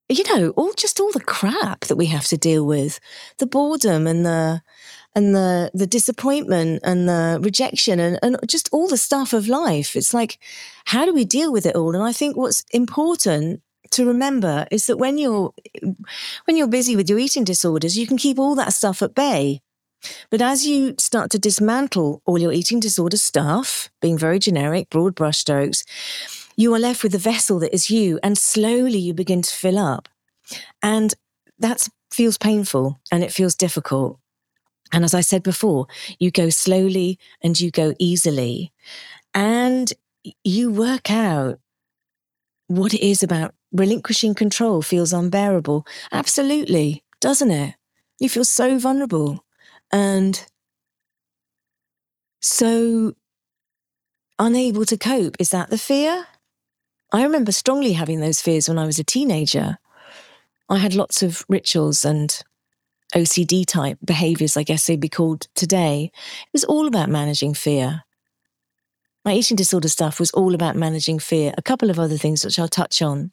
[0.09, 3.01] you know all just all the crap that we have to deal with
[3.39, 4.63] the boredom and the
[5.15, 9.97] and the the disappointment and the rejection and, and just all the stuff of life.
[9.97, 10.39] It's like,
[10.87, 11.95] how do we deal with it all?
[11.95, 13.63] And I think what's important
[13.93, 15.53] to remember is that when you're
[16.45, 19.61] when you're busy with your eating disorders, you can keep all that stuff at bay.
[20.31, 25.15] But as you start to dismantle all your eating disorder stuff, being very generic, broad
[25.17, 25.85] brushstrokes,
[26.57, 29.79] you are left with a vessel that is you, and slowly you begin to fill
[29.79, 30.09] up.
[30.83, 31.15] And
[31.59, 34.19] that feels painful and it feels difficult.
[34.93, 35.87] And as I said before,
[36.19, 38.73] you go slowly and you go easily.
[39.35, 39.93] And
[40.45, 41.59] you work out
[42.69, 45.87] what it is about relinquishing control feels unbearable.
[46.13, 47.75] Absolutely, doesn't it?
[48.21, 49.45] You feel so vulnerable
[49.95, 50.45] and
[52.43, 53.15] so
[54.41, 55.37] unable to cope.
[55.39, 56.27] Is that the fear?
[57.13, 59.79] I remember strongly having those fears when I was a teenager.
[60.69, 62.37] I had lots of rituals and
[63.15, 68.04] OCD type behaviors, I guess they'd be called today, it was all about managing fear.
[69.25, 72.59] My eating disorder stuff was all about managing fear, a couple of other things which
[72.59, 73.33] I'll touch on.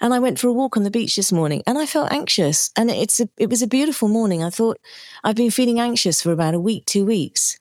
[0.00, 2.70] And I went for a walk on the beach this morning and I felt anxious.
[2.76, 4.42] And it's a, it was a beautiful morning.
[4.42, 4.78] I thought
[5.24, 7.58] I've been feeling anxious for about a week, two weeks.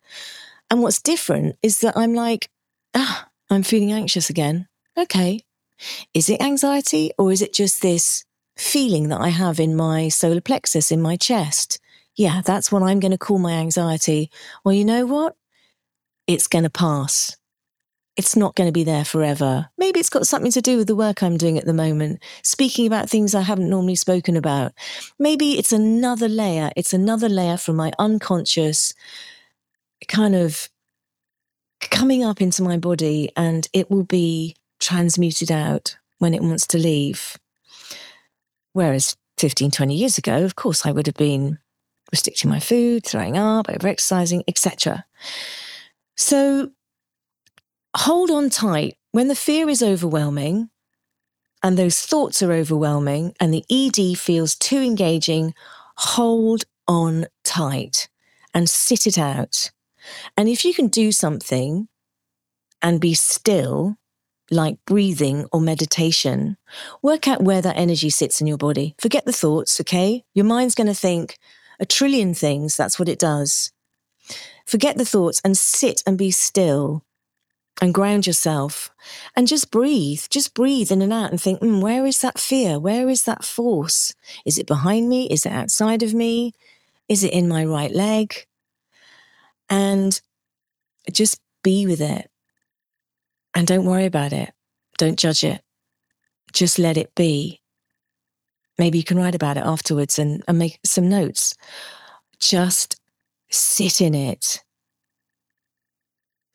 [0.70, 2.50] And what's different is that I'm like,
[2.94, 4.68] ah, I'm feeling anxious again.
[4.98, 5.42] Okay.
[6.14, 8.26] Is it anxiety or is it just this
[8.62, 11.80] feeling that I have in my solar plexus, in my chest.
[12.16, 14.30] Yeah, that's what I'm going to call my anxiety.
[14.64, 15.36] Well, you know what?
[16.28, 17.36] It's going to pass.
[18.18, 19.70] It's not going to be there forever.
[19.78, 22.86] Maybe it's got something to do with the work I'm doing at the moment, speaking
[22.86, 24.74] about things I haven't normally spoken about.
[25.18, 26.72] Maybe it's another layer.
[26.76, 28.94] It's another layer from my unconscious
[30.08, 30.70] kind of
[31.80, 36.78] coming up into my body and it will be transmuted out when it wants to
[36.78, 37.38] leave.
[38.74, 41.60] Whereas 15, 20 years ago, of course, I would have been
[42.12, 45.06] restricting my food, throwing up, over exercising, etc.
[46.16, 46.72] So
[47.96, 48.98] hold on tight.
[49.12, 50.70] When the fear is overwhelming
[51.62, 55.54] and those thoughts are overwhelming and the ED feels too engaging,
[55.98, 58.08] hold on tight
[58.54, 59.72] and sit it out.
[60.38, 61.88] And if you can do something
[62.82, 63.98] and be still
[64.50, 66.58] like breathing or meditation,
[67.02, 68.96] work out where that energy sits in your body.
[69.00, 70.24] Forget the thoughts, okay?
[70.34, 71.38] Your mind's going to think
[71.80, 72.76] a trillion things.
[72.76, 73.72] That's what it does.
[74.66, 77.04] Forget the thoughts and sit and be still
[77.82, 78.92] and ground yourself
[79.36, 80.24] and just breathe.
[80.30, 82.80] Just breathe in and out and think, mm, where is that fear?
[82.80, 84.14] Where is that force?
[84.46, 85.26] Is it behind me?
[85.26, 86.54] Is it outside of me?
[87.10, 88.46] Is it in my right leg?
[89.68, 90.22] And
[91.12, 92.30] just be with it.
[93.56, 94.54] And don't worry about it.
[94.98, 95.62] Don't judge it.
[96.54, 97.62] Just let it be.
[98.78, 101.56] Maybe you can write about it afterwards and, and make some notes.
[102.40, 103.00] Just
[103.50, 104.62] sit in it.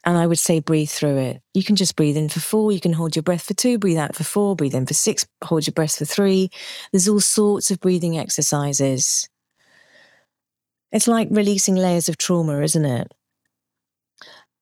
[0.06, 1.42] And I would say breathe through it.
[1.52, 2.70] You can just breathe in for four.
[2.70, 5.26] You can hold your breath for two, breathe out for four, breathe in for six,
[5.42, 6.48] hold your breath for three.
[6.92, 9.28] There's all sorts of breathing exercises.
[10.92, 13.12] It's like releasing layers of trauma, isn't it?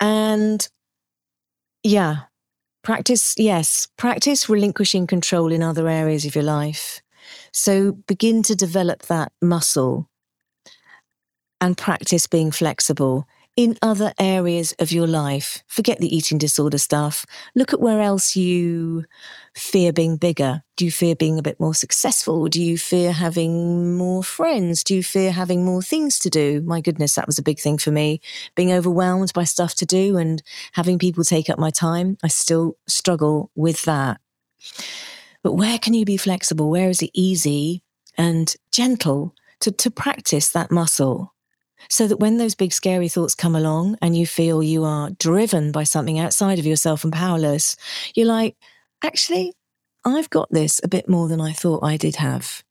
[0.01, 0.67] And
[1.83, 2.23] yeah.
[2.83, 7.01] Practice, yes, practice relinquishing control in other areas of your life.
[7.51, 10.11] So begin to develop that muscle
[11.63, 13.27] and practice being flexible
[13.57, 15.63] in other areas of your life.
[15.69, 17.25] Forget the eating disorder stuff.
[17.55, 19.05] Look at where else you
[19.55, 20.63] fear being bigger.
[20.77, 22.49] Do you fear being a bit more successful?
[22.49, 24.83] Do you fear having more friends?
[24.83, 26.63] Do you fear having more things to do?
[26.63, 28.21] My goodness, that was a big thing for me.
[28.57, 32.19] Being overwhelmed by stuff to do and having people take up my time.
[32.25, 34.21] I still struggle with that.
[35.45, 36.71] But where can you be flexible?
[36.71, 37.83] Where is it easy
[38.19, 41.34] and gentle to, to practice that muscle?
[41.89, 45.73] So that when those big scary thoughts come along and you feel you are driven
[45.73, 47.77] by something outside of yourself and powerless,
[48.15, 48.57] you're like,
[49.03, 49.53] actually,
[50.05, 52.63] I've got this a bit more than I thought I did have.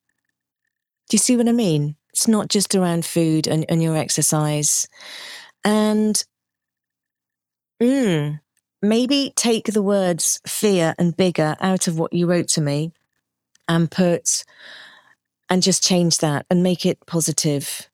[1.09, 1.95] Do you see what I mean?
[2.11, 4.87] It's not just around food and, and your exercise.
[5.63, 6.23] And
[7.81, 8.39] mm,
[8.81, 12.91] maybe take the words fear and bigger out of what you wrote to me
[13.67, 14.43] and put
[15.49, 17.89] and just change that and make it positive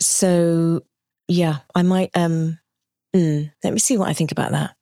[0.00, 0.82] so
[1.28, 2.58] yeah, I might um
[3.14, 4.74] Mm, let me see what I think about that.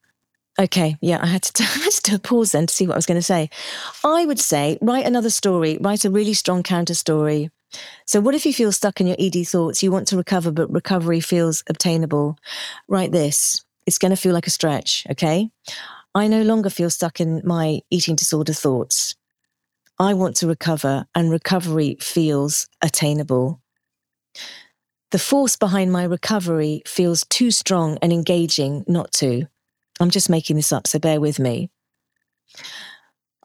[0.58, 3.06] Okay, yeah, I had to, I had to pause then to see what I was
[3.06, 3.50] going to say.
[4.04, 7.50] I would say write another story, write a really strong counter story.
[8.06, 9.82] So, what if you feel stuck in your ED thoughts?
[9.82, 12.38] You want to recover, but recovery feels obtainable.
[12.88, 13.64] Write this.
[13.86, 15.50] It's going to feel like a stretch, okay?
[16.14, 19.14] I no longer feel stuck in my eating disorder thoughts.
[19.98, 23.60] I want to recover, and recovery feels attainable.
[25.12, 29.46] The force behind my recovery feels too strong and engaging not to.
[30.00, 31.68] I'm just making this up, so bear with me.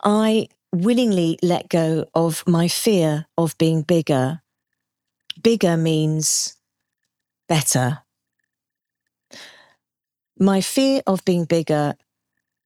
[0.01, 4.41] I willingly let go of my fear of being bigger.
[5.43, 6.55] Bigger means
[7.49, 7.99] better.
[10.39, 11.95] My fear of being bigger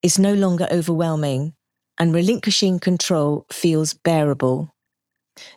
[0.03, 1.55] is no longer overwhelming,
[1.97, 4.75] and relinquishing control feels bearable.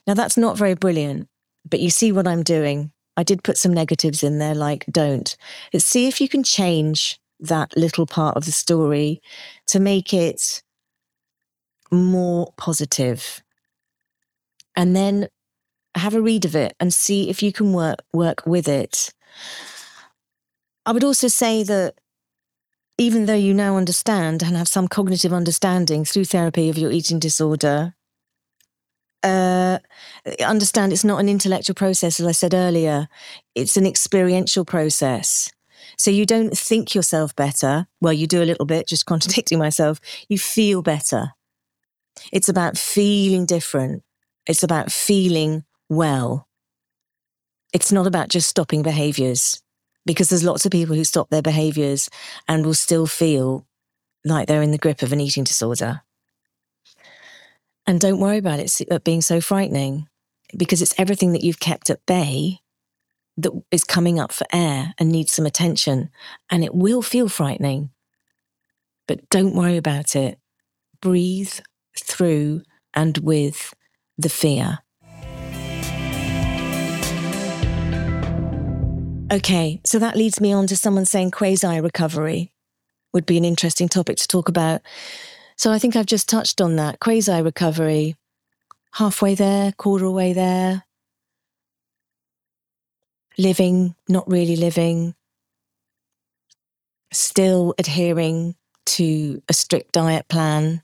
[0.06, 1.28] Now, that's not very brilliant,
[1.68, 2.93] but you see what I'm doing.
[3.16, 5.36] I did put some negatives in there, like don't.
[5.72, 9.20] Let's see if you can change that little part of the story
[9.66, 10.62] to make it
[11.90, 13.42] more positive.
[14.76, 15.28] And then
[15.94, 19.12] have a read of it and see if you can work work with it.
[20.86, 21.94] I would also say that
[22.98, 27.18] even though you now understand and have some cognitive understanding through therapy of your eating
[27.18, 27.94] disorder,
[29.24, 29.78] uh,
[30.44, 33.08] understand it's not an intellectual process, as I said earlier,
[33.54, 35.50] it's an experiential process.
[35.96, 37.86] So you don't think yourself better.
[38.00, 40.00] Well, you do a little bit, just contradicting myself.
[40.28, 41.32] You feel better.
[42.32, 44.02] It's about feeling different.
[44.46, 46.46] It's about feeling well.
[47.72, 49.62] It's not about just stopping behaviors
[50.06, 52.08] because there's lots of people who stop their behaviors
[52.46, 53.66] and will still feel
[54.24, 56.02] like they're in the grip of an eating disorder.
[57.86, 60.08] And don't worry about it uh, being so frightening
[60.56, 62.60] because it's everything that you've kept at bay
[63.36, 66.10] that is coming up for air and needs some attention.
[66.50, 67.90] And it will feel frightening.
[69.06, 70.38] But don't worry about it.
[71.00, 71.52] Breathe
[72.00, 72.62] through
[72.94, 73.74] and with
[74.16, 74.78] the fear.
[79.32, 82.52] Okay, so that leads me on to someone saying quasi recovery
[83.12, 84.80] would be an interesting topic to talk about.
[85.56, 87.00] So I think I've just touched on that.
[87.00, 88.16] Quasi recovery,
[88.92, 90.84] halfway there, quarter way there,
[93.38, 95.14] living, not really living,
[97.12, 100.82] still adhering to a strict diet plan,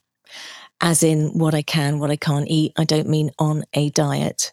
[0.81, 2.73] as in what I can, what I can't eat.
[2.79, 4.53] I don't mean on a diet.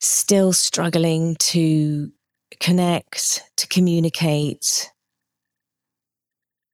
[0.00, 2.12] Still struggling to
[2.60, 4.90] connect, to communicate,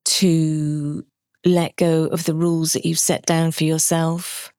[0.04, 1.04] to
[1.44, 4.52] let go of the rules that you've set down for yourself.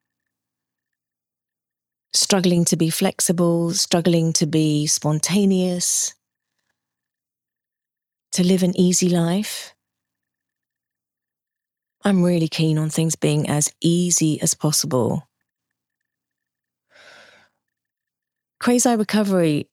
[2.14, 6.14] Struggling to be flexible, struggling to be spontaneous,
[8.32, 9.74] to live an easy life.
[12.04, 15.28] I'm really keen on things being as easy as possible.
[18.62, 19.68] Quasi recovery,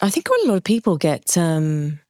[0.00, 2.00] I think quite a lot of people get, um,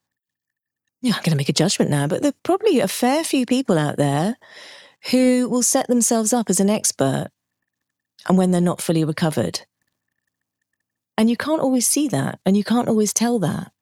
[1.14, 3.78] I'm going to make a judgment now, but there are probably a fair few people
[3.78, 4.36] out there
[5.10, 7.28] who will set themselves up as an expert
[8.28, 9.60] and when they're not fully recovered.
[11.18, 13.72] And you can't always see that and you can't always tell that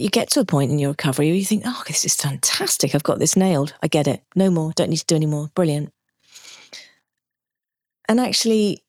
[0.00, 2.94] you get to a point in your recovery where you think, oh, this is fantastic.
[2.94, 3.74] I've got this nailed.
[3.82, 4.22] I get it.
[4.34, 4.72] No more.
[4.74, 5.50] Don't need to do any more.
[5.54, 5.92] Brilliant.
[8.08, 8.82] And actually,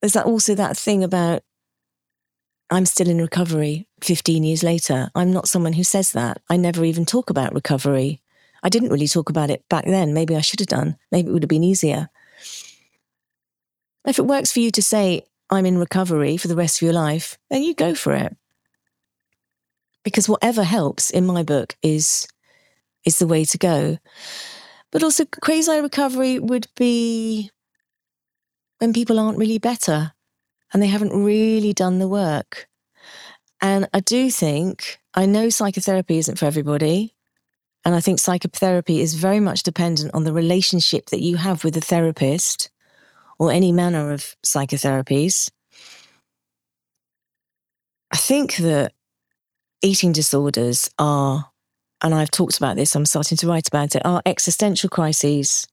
[0.00, 1.42] there's that also that thing about
[2.70, 5.10] I'm still in recovery 15 years later.
[5.14, 6.40] I'm not someone who says that.
[6.48, 8.22] I never even talk about recovery.
[8.62, 10.14] I didn't really talk about it back then.
[10.14, 10.96] Maybe I should have done.
[11.10, 12.08] Maybe it would have been easier.
[14.06, 16.92] If it works for you to say, I'm in recovery for the rest of your
[16.92, 18.36] life, then you go for it
[20.04, 22.26] because whatever helps in my book is
[23.04, 23.98] is the way to go.
[24.92, 27.50] But also quasi recovery would be
[28.78, 30.12] when people aren't really better
[30.72, 32.68] and they haven't really done the work.
[33.60, 37.14] And I do think I know psychotherapy isn't for everybody.
[37.84, 41.74] And I think psychotherapy is very much dependent on the relationship that you have with
[41.74, 42.70] the therapist
[43.38, 45.50] or any manner of psychotherapies.
[48.12, 48.92] I think that
[49.82, 51.50] eating disorders are,
[52.02, 55.66] and I've talked about this, I'm starting to write about it, are existential crises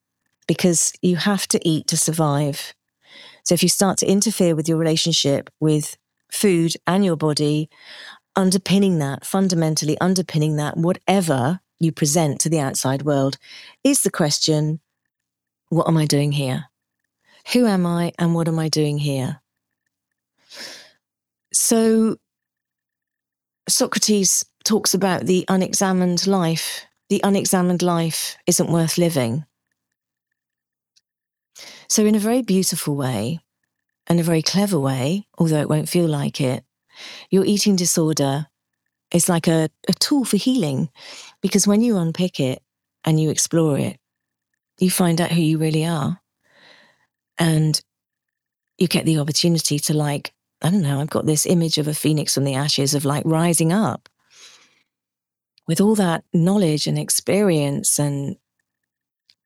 [0.48, 2.74] because you have to eat to survive.
[3.48, 5.95] So if you start to interfere with your relationship with
[6.30, 7.70] food and your body,
[8.36, 13.38] underpinning that, fundamentally underpinning that, whatever you present to the outside world,
[13.86, 14.82] is the question
[15.70, 16.66] what am I doing here?
[17.54, 19.39] Who am I and what am I doing here?
[21.54, 22.18] So
[23.70, 26.86] Socrates talks about the unexamined life.
[27.08, 29.45] The unexamined life isn't worth living.
[31.90, 33.40] So, in a very beautiful way
[34.08, 36.64] and a very clever way, although it won't feel like it,
[37.30, 38.48] your eating disorder
[39.14, 40.90] is like a, a tool for healing
[41.42, 42.62] because when you unpick it
[43.06, 43.98] and you explore it,
[44.80, 46.20] you find out who you really are.
[47.40, 47.80] And
[48.78, 51.94] you get the opportunity to, like, I don't know, I've got this image of a
[51.94, 54.10] phoenix from the ashes of like rising up
[55.68, 58.38] with all that knowledge and experience and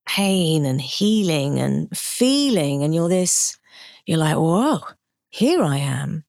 [0.08, 2.84] pain and healing and feeling.
[2.84, 3.58] And you're this,
[4.06, 4.82] you're like, whoa,
[5.30, 6.24] here I am.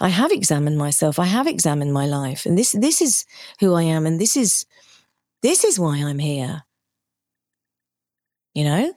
[0.00, 1.18] I have examined myself.
[1.18, 2.46] I have examined my life.
[2.46, 3.24] And this, this is
[3.60, 4.06] who I am.
[4.06, 4.66] And this is,
[5.42, 6.62] this is why I'm here.
[8.54, 8.94] You know,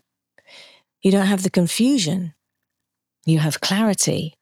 [1.02, 2.34] you don't have the confusion.
[3.26, 4.36] You have clarity.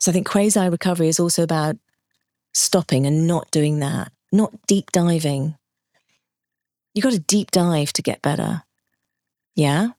[0.00, 1.76] So I think quasi recovery is also about
[2.52, 5.56] stopping and not doing that, not deep diving.
[6.94, 8.62] You got to deep dive to get better.
[9.54, 9.90] Yeah?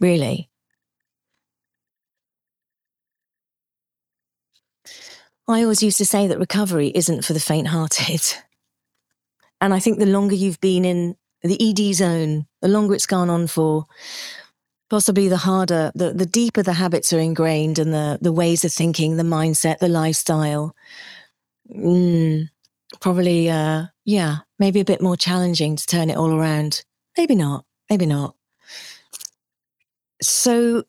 [0.00, 0.50] Really?
[5.46, 8.22] I always used to say that recovery isn't for the faint hearted.
[9.60, 13.30] And I think the longer you've been in the ED zone, the longer it's gone
[13.30, 13.86] on for,
[14.90, 18.72] possibly the harder, the, the deeper the habits are ingrained and the, the ways of
[18.72, 20.74] thinking, the mindset, the lifestyle.
[21.74, 22.50] Mm,
[23.00, 26.84] probably, uh, yeah, maybe a bit more challenging to turn it all around.
[27.16, 27.64] Maybe not.
[27.90, 28.34] Maybe not.
[30.22, 30.84] So,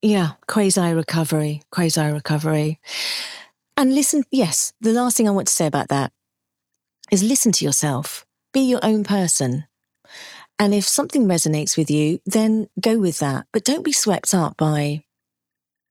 [0.00, 2.80] yeah, quasi recovery, quasi recovery.
[3.76, 6.12] And listen, yes, the last thing I want to say about that
[7.10, 9.64] is listen to yourself, be your own person.
[10.58, 13.46] And if something resonates with you, then go with that.
[13.52, 15.02] But don't be swept up by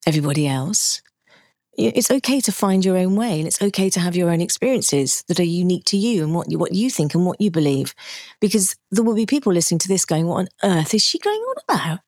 [0.05, 1.01] everybody else
[1.77, 5.23] it's okay to find your own way and it's okay to have your own experiences
[5.27, 7.95] that are unique to you and what you, what you think and what you believe.
[8.39, 11.39] Because there will be people listening to this going what on earth is she going
[11.39, 11.99] on about?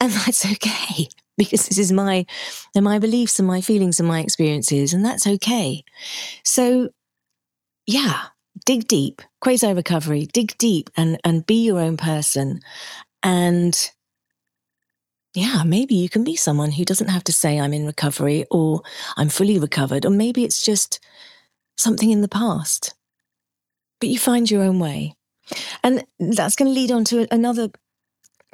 [0.00, 2.26] And that's okay because this is my
[2.74, 5.84] and my beliefs and my feelings and my experiences and that's okay.
[6.44, 6.90] So
[7.86, 8.26] yeah
[8.64, 12.60] dig deep quasi recovery dig deep and and be your own person.
[13.22, 13.90] And
[15.34, 18.82] yeah, maybe you can be someone who doesn't have to say, I'm in recovery or
[19.16, 21.00] I'm fully recovered, or maybe it's just
[21.76, 22.94] something in the past.
[24.00, 25.14] But you find your own way.
[25.82, 27.70] And that's going to lead on to another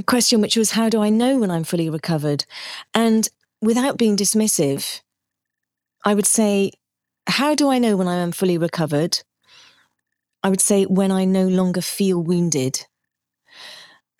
[0.06, 2.46] question, which was, How do I know when I'm fully recovered?
[2.94, 3.28] And
[3.60, 5.02] without being dismissive,
[6.04, 6.72] I would say,
[7.26, 9.22] How do I know when I am fully recovered?
[10.42, 12.86] I would say, When I no longer feel wounded.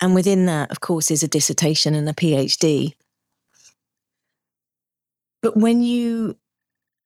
[0.01, 2.93] And within that, of course, is a dissertation and a PhD.
[5.41, 6.37] But when you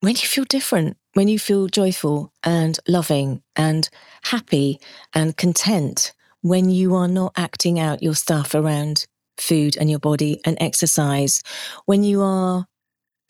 [0.01, 3.89] when you feel different, when you feel joyful and loving and
[4.23, 4.79] happy
[5.13, 10.39] and content, when you are not acting out your stuff around food and your body
[10.45, 11.41] and exercise,
[11.85, 12.67] when you are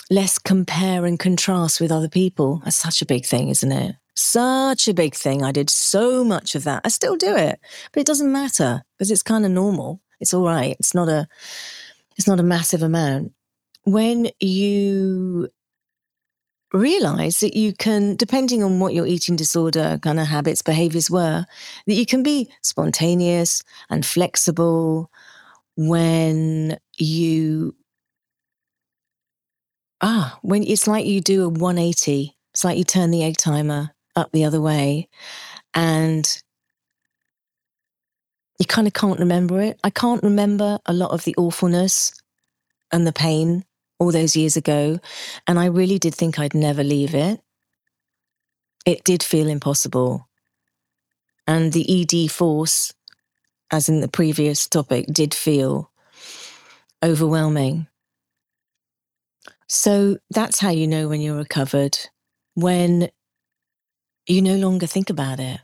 [0.10, 3.96] less compare and contrast with other people, that's such a big thing, isn't it?
[4.16, 5.44] Such a big thing.
[5.44, 6.82] I did so much of that.
[6.86, 7.60] I still do it,
[7.92, 10.02] but it doesn't matter because it's kind of normal.
[10.22, 10.76] It's all right.
[10.80, 11.28] It's not a
[12.18, 13.34] it's not a massive amount.
[13.84, 15.50] When you
[16.74, 21.46] realize that you can, depending on what your eating disorder kind of habits, behaviors were,
[21.86, 25.12] that you can be spontaneous and flexible
[25.76, 27.76] when you
[30.02, 32.38] ah, when it's like you do a 180.
[32.54, 35.10] It's like you turn the egg timer up the other way
[35.74, 36.42] and
[38.60, 39.80] you kind of can't remember it.
[39.84, 42.14] I can't remember a lot of the awfulness
[42.92, 43.66] and the pain
[44.00, 45.00] all those years ago.
[45.48, 47.42] And I really did think I'd never leave it.
[48.86, 50.28] It did feel impossible.
[51.48, 52.94] And the ED force,
[53.72, 55.92] as in the previous topic, did feel
[57.04, 57.88] overwhelming.
[59.68, 61.98] So that's how you know when you're recovered.
[62.54, 63.10] When
[64.28, 65.60] you no longer think about it.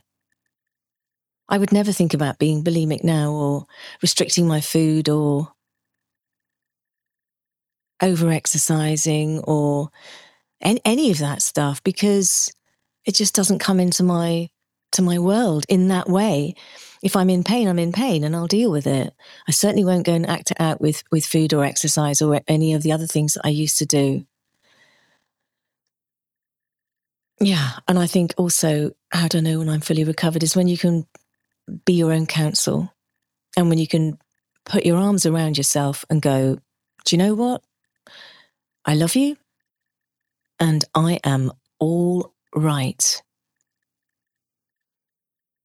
[1.48, 3.66] I would never think about being bulimic now or
[4.00, 5.52] restricting my food or
[8.00, 9.90] over exercising or
[10.60, 12.52] any, of that stuff because
[13.04, 14.48] it just doesn't come into my
[14.92, 16.54] to my world in that way.
[17.02, 19.12] If I'm in pain, I'm in pain and I'll deal with it.
[19.48, 22.74] I certainly won't go and act it out with, with food or exercise or any
[22.74, 24.26] of the other things that I used to do.
[27.42, 27.72] Yeah.
[27.88, 30.78] And I think also, how do I know when I'm fully recovered is when you
[30.78, 31.06] can
[31.84, 32.92] be your own counsel
[33.56, 34.16] and when you can
[34.64, 36.58] put your arms around yourself and go,
[37.04, 37.62] do you know what?
[38.84, 39.36] I love you
[40.60, 43.22] and I am all right.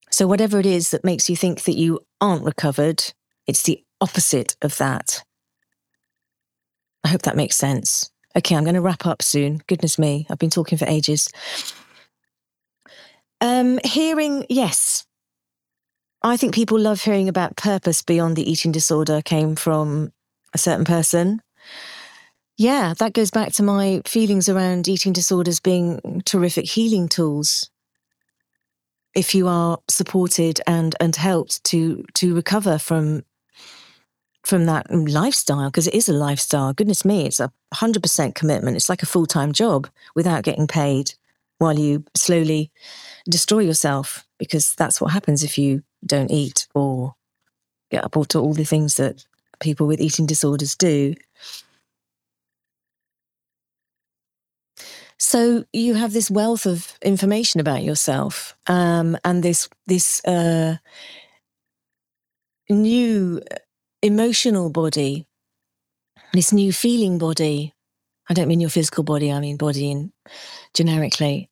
[0.10, 3.14] So, whatever it is that makes you think that you aren't recovered,
[3.46, 5.24] it's the opposite of that.
[7.04, 8.10] I hope that makes sense.
[8.38, 9.62] Okay, I'm going to wrap up soon.
[9.68, 11.30] Goodness me, I've been talking for ages.
[13.42, 15.06] Um, hearing, yes.
[16.22, 20.12] I think people love hearing about purpose beyond the eating disorder came from
[20.54, 21.42] a certain person.
[22.58, 27.70] Yeah, that goes back to my feelings around eating disorders being terrific healing tools.
[29.16, 33.24] If you are supported and and helped to to recover from
[34.48, 36.74] from that lifestyle, because it is a lifestyle.
[36.74, 38.78] Goodness me, it's a hundred percent commitment.
[38.78, 41.14] It's like a full time job without getting paid,
[41.58, 42.72] while you slowly
[43.30, 44.26] destroy yourself.
[44.40, 47.16] Because that's what happens if you don't eat or
[47.90, 49.26] get up to all the things that
[49.60, 51.16] people with eating disorders do.
[55.18, 60.78] So you have this wealth of information about yourself, um, and this this uh,
[62.70, 63.42] new
[64.02, 65.28] emotional body,
[66.34, 67.74] this new feeling body.
[68.30, 70.12] I don't mean your physical body; I mean body in
[70.74, 71.50] generically.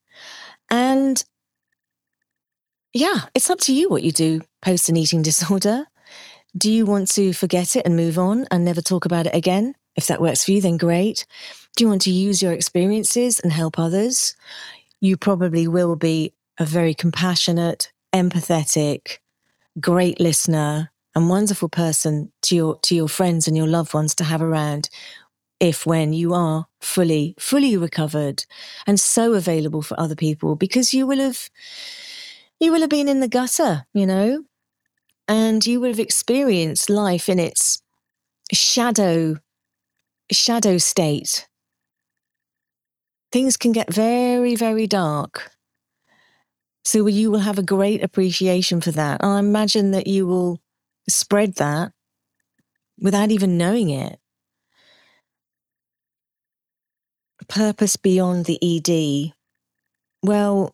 [0.70, 1.24] And
[2.93, 5.86] yeah, it's up to you what you do post an eating disorder.
[6.58, 9.76] Do you want to forget it and move on and never talk about it again?
[9.96, 11.26] If that works for you, then great.
[11.76, 14.36] Do you want to use your experiences and help others?
[15.02, 19.18] You probably will be a very compassionate, empathetic,
[19.82, 24.24] great listener and wonderful person to your to your friends and your loved ones to
[24.24, 24.89] have around
[25.59, 28.45] if when you are fully fully recovered
[28.86, 31.49] and so available for other people because you will have
[32.59, 34.43] you will have been in the gutter, you know,
[35.28, 37.82] and you will have experienced life in its
[38.51, 39.38] shadow
[40.32, 41.47] shadow state
[43.36, 45.51] things can get very, very dark.
[46.86, 49.22] So you will have a great appreciation for that.
[49.22, 50.61] I imagine that you will
[51.10, 51.91] spread that
[52.99, 54.20] without even knowing it.
[57.47, 59.34] Purpose beyond the ED.
[60.24, 60.74] Well,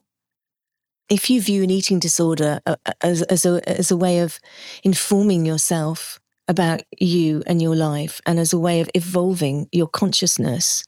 [1.10, 4.40] if you view an eating disorder uh, uh, as, as, a, as a way of
[4.84, 10.86] informing yourself about you and your life and as a way of evolving your consciousness,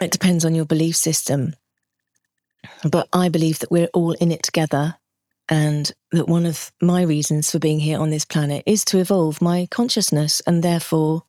[0.00, 1.54] It depends on your belief system.
[2.88, 4.96] But I believe that we're all in it together.
[5.48, 9.40] And that one of my reasons for being here on this planet is to evolve
[9.40, 11.22] my consciousness and therefore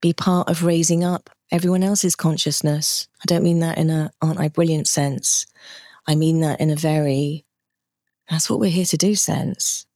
[0.00, 3.08] be part of raising up everyone else's consciousness.
[3.20, 5.46] I don't mean that in a aren't I brilliant sense.
[6.06, 7.44] I mean that in a very
[8.28, 9.86] that's what we're here to do sense.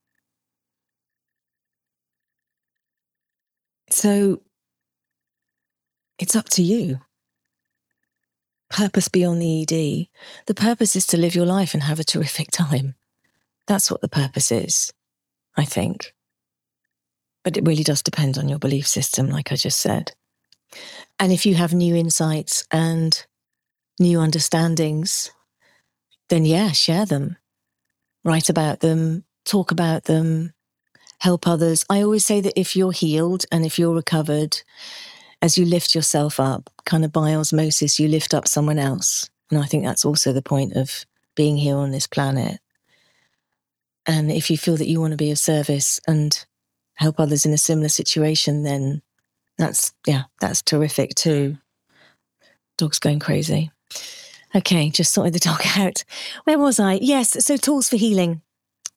[3.90, 4.42] So
[6.18, 7.00] it's up to you
[8.70, 10.09] purpose beyond the ED.
[10.46, 12.96] The purpose is to live your life and have a terrific time.
[13.67, 14.93] That's what the purpose is,
[15.57, 16.15] I think.
[17.43, 20.12] But it really does depend on your belief system, like I just said.
[21.19, 23.25] And if you have new insights and
[24.01, 25.31] new understandings,
[26.29, 27.37] then yeah, share them,
[28.25, 30.53] write about them, talk about them,
[31.19, 31.85] help others.
[31.89, 34.61] I always say that if you're healed and if you're recovered,
[35.41, 39.29] as you lift yourself up, kind of by osmosis, you lift up someone else.
[39.51, 41.05] And I think that's also the point of
[41.35, 42.61] being here on this planet.
[44.07, 46.44] And if you feel that you want to be of service and
[46.94, 49.02] help others in a similar situation, then
[49.59, 51.59] that's, yeah, that's terrific too.
[52.76, 53.70] Dog's going crazy.
[54.55, 56.05] Okay, just sorted the dog out.
[56.44, 56.94] Where was I?
[56.94, 58.42] Yes, so tools for healing,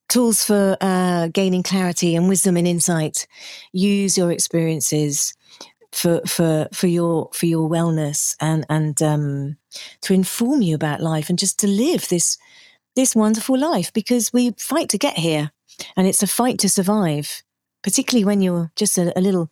[0.10, 3.28] tools for uh, gaining clarity and wisdom and insight.
[3.72, 5.34] Use your experiences
[5.92, 9.58] for for for your for your wellness and and um,
[10.02, 12.38] to inform you about life and just to live this
[12.98, 15.52] this wonderful life because we fight to get here
[15.96, 17.44] and it's a fight to survive
[17.84, 19.52] particularly when you're just a, a little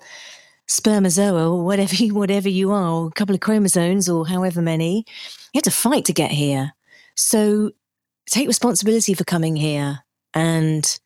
[0.68, 5.06] spermazoa or whatever you whatever you are or a couple of chromosomes or however many
[5.54, 6.74] you have to fight to get here
[7.16, 7.70] so
[8.28, 10.00] take responsibility for coming here
[10.34, 11.00] and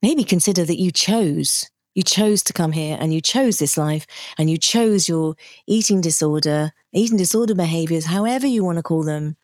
[0.00, 4.06] maybe consider that you chose you chose to come here and you chose this life
[4.38, 5.34] and you chose your
[5.66, 9.34] eating disorder, eating disorder behaviors, however you want to call them,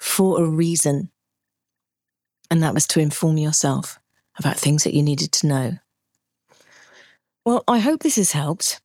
[0.00, 1.08] for a reason.
[2.50, 3.98] And that was to inform yourself
[4.38, 5.78] about things that you needed to know.
[7.44, 8.80] Well, I hope this has helped.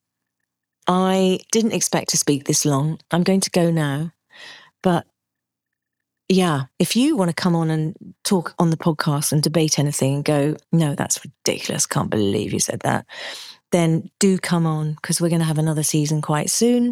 [0.87, 2.99] I didn't expect to speak this long.
[3.11, 4.11] I'm going to go now.
[4.83, 5.05] But
[6.29, 10.15] yeah, if you want to come on and talk on the podcast and debate anything
[10.15, 13.05] and go, no, that's ridiculous, can't believe you said that,
[13.71, 16.91] then do come on because we're going to have another season quite soon,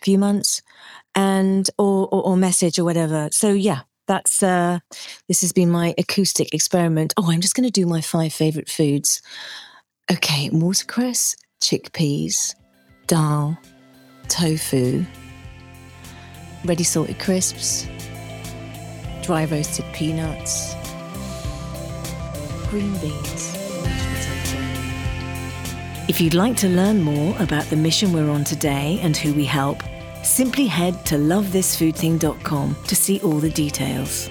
[0.00, 0.62] a few months,
[1.14, 3.28] and or, or, or message or whatever.
[3.32, 3.80] So yeah,
[4.10, 4.80] that's uh,
[5.28, 7.14] this has been my acoustic experiment.
[7.16, 9.22] Oh, I'm just going to do my five favorite foods.
[10.10, 12.56] Okay, watercress, chickpeas,
[13.06, 13.56] dal,
[14.26, 15.04] tofu,
[16.64, 17.86] ready salted crisps,
[19.22, 20.74] dry roasted peanuts,
[22.68, 23.56] green beans.
[26.08, 29.44] If you'd like to learn more about the mission we're on today and who we
[29.44, 29.84] help,
[30.22, 34.28] simply head to lovethisfoodthing.com to see all the details.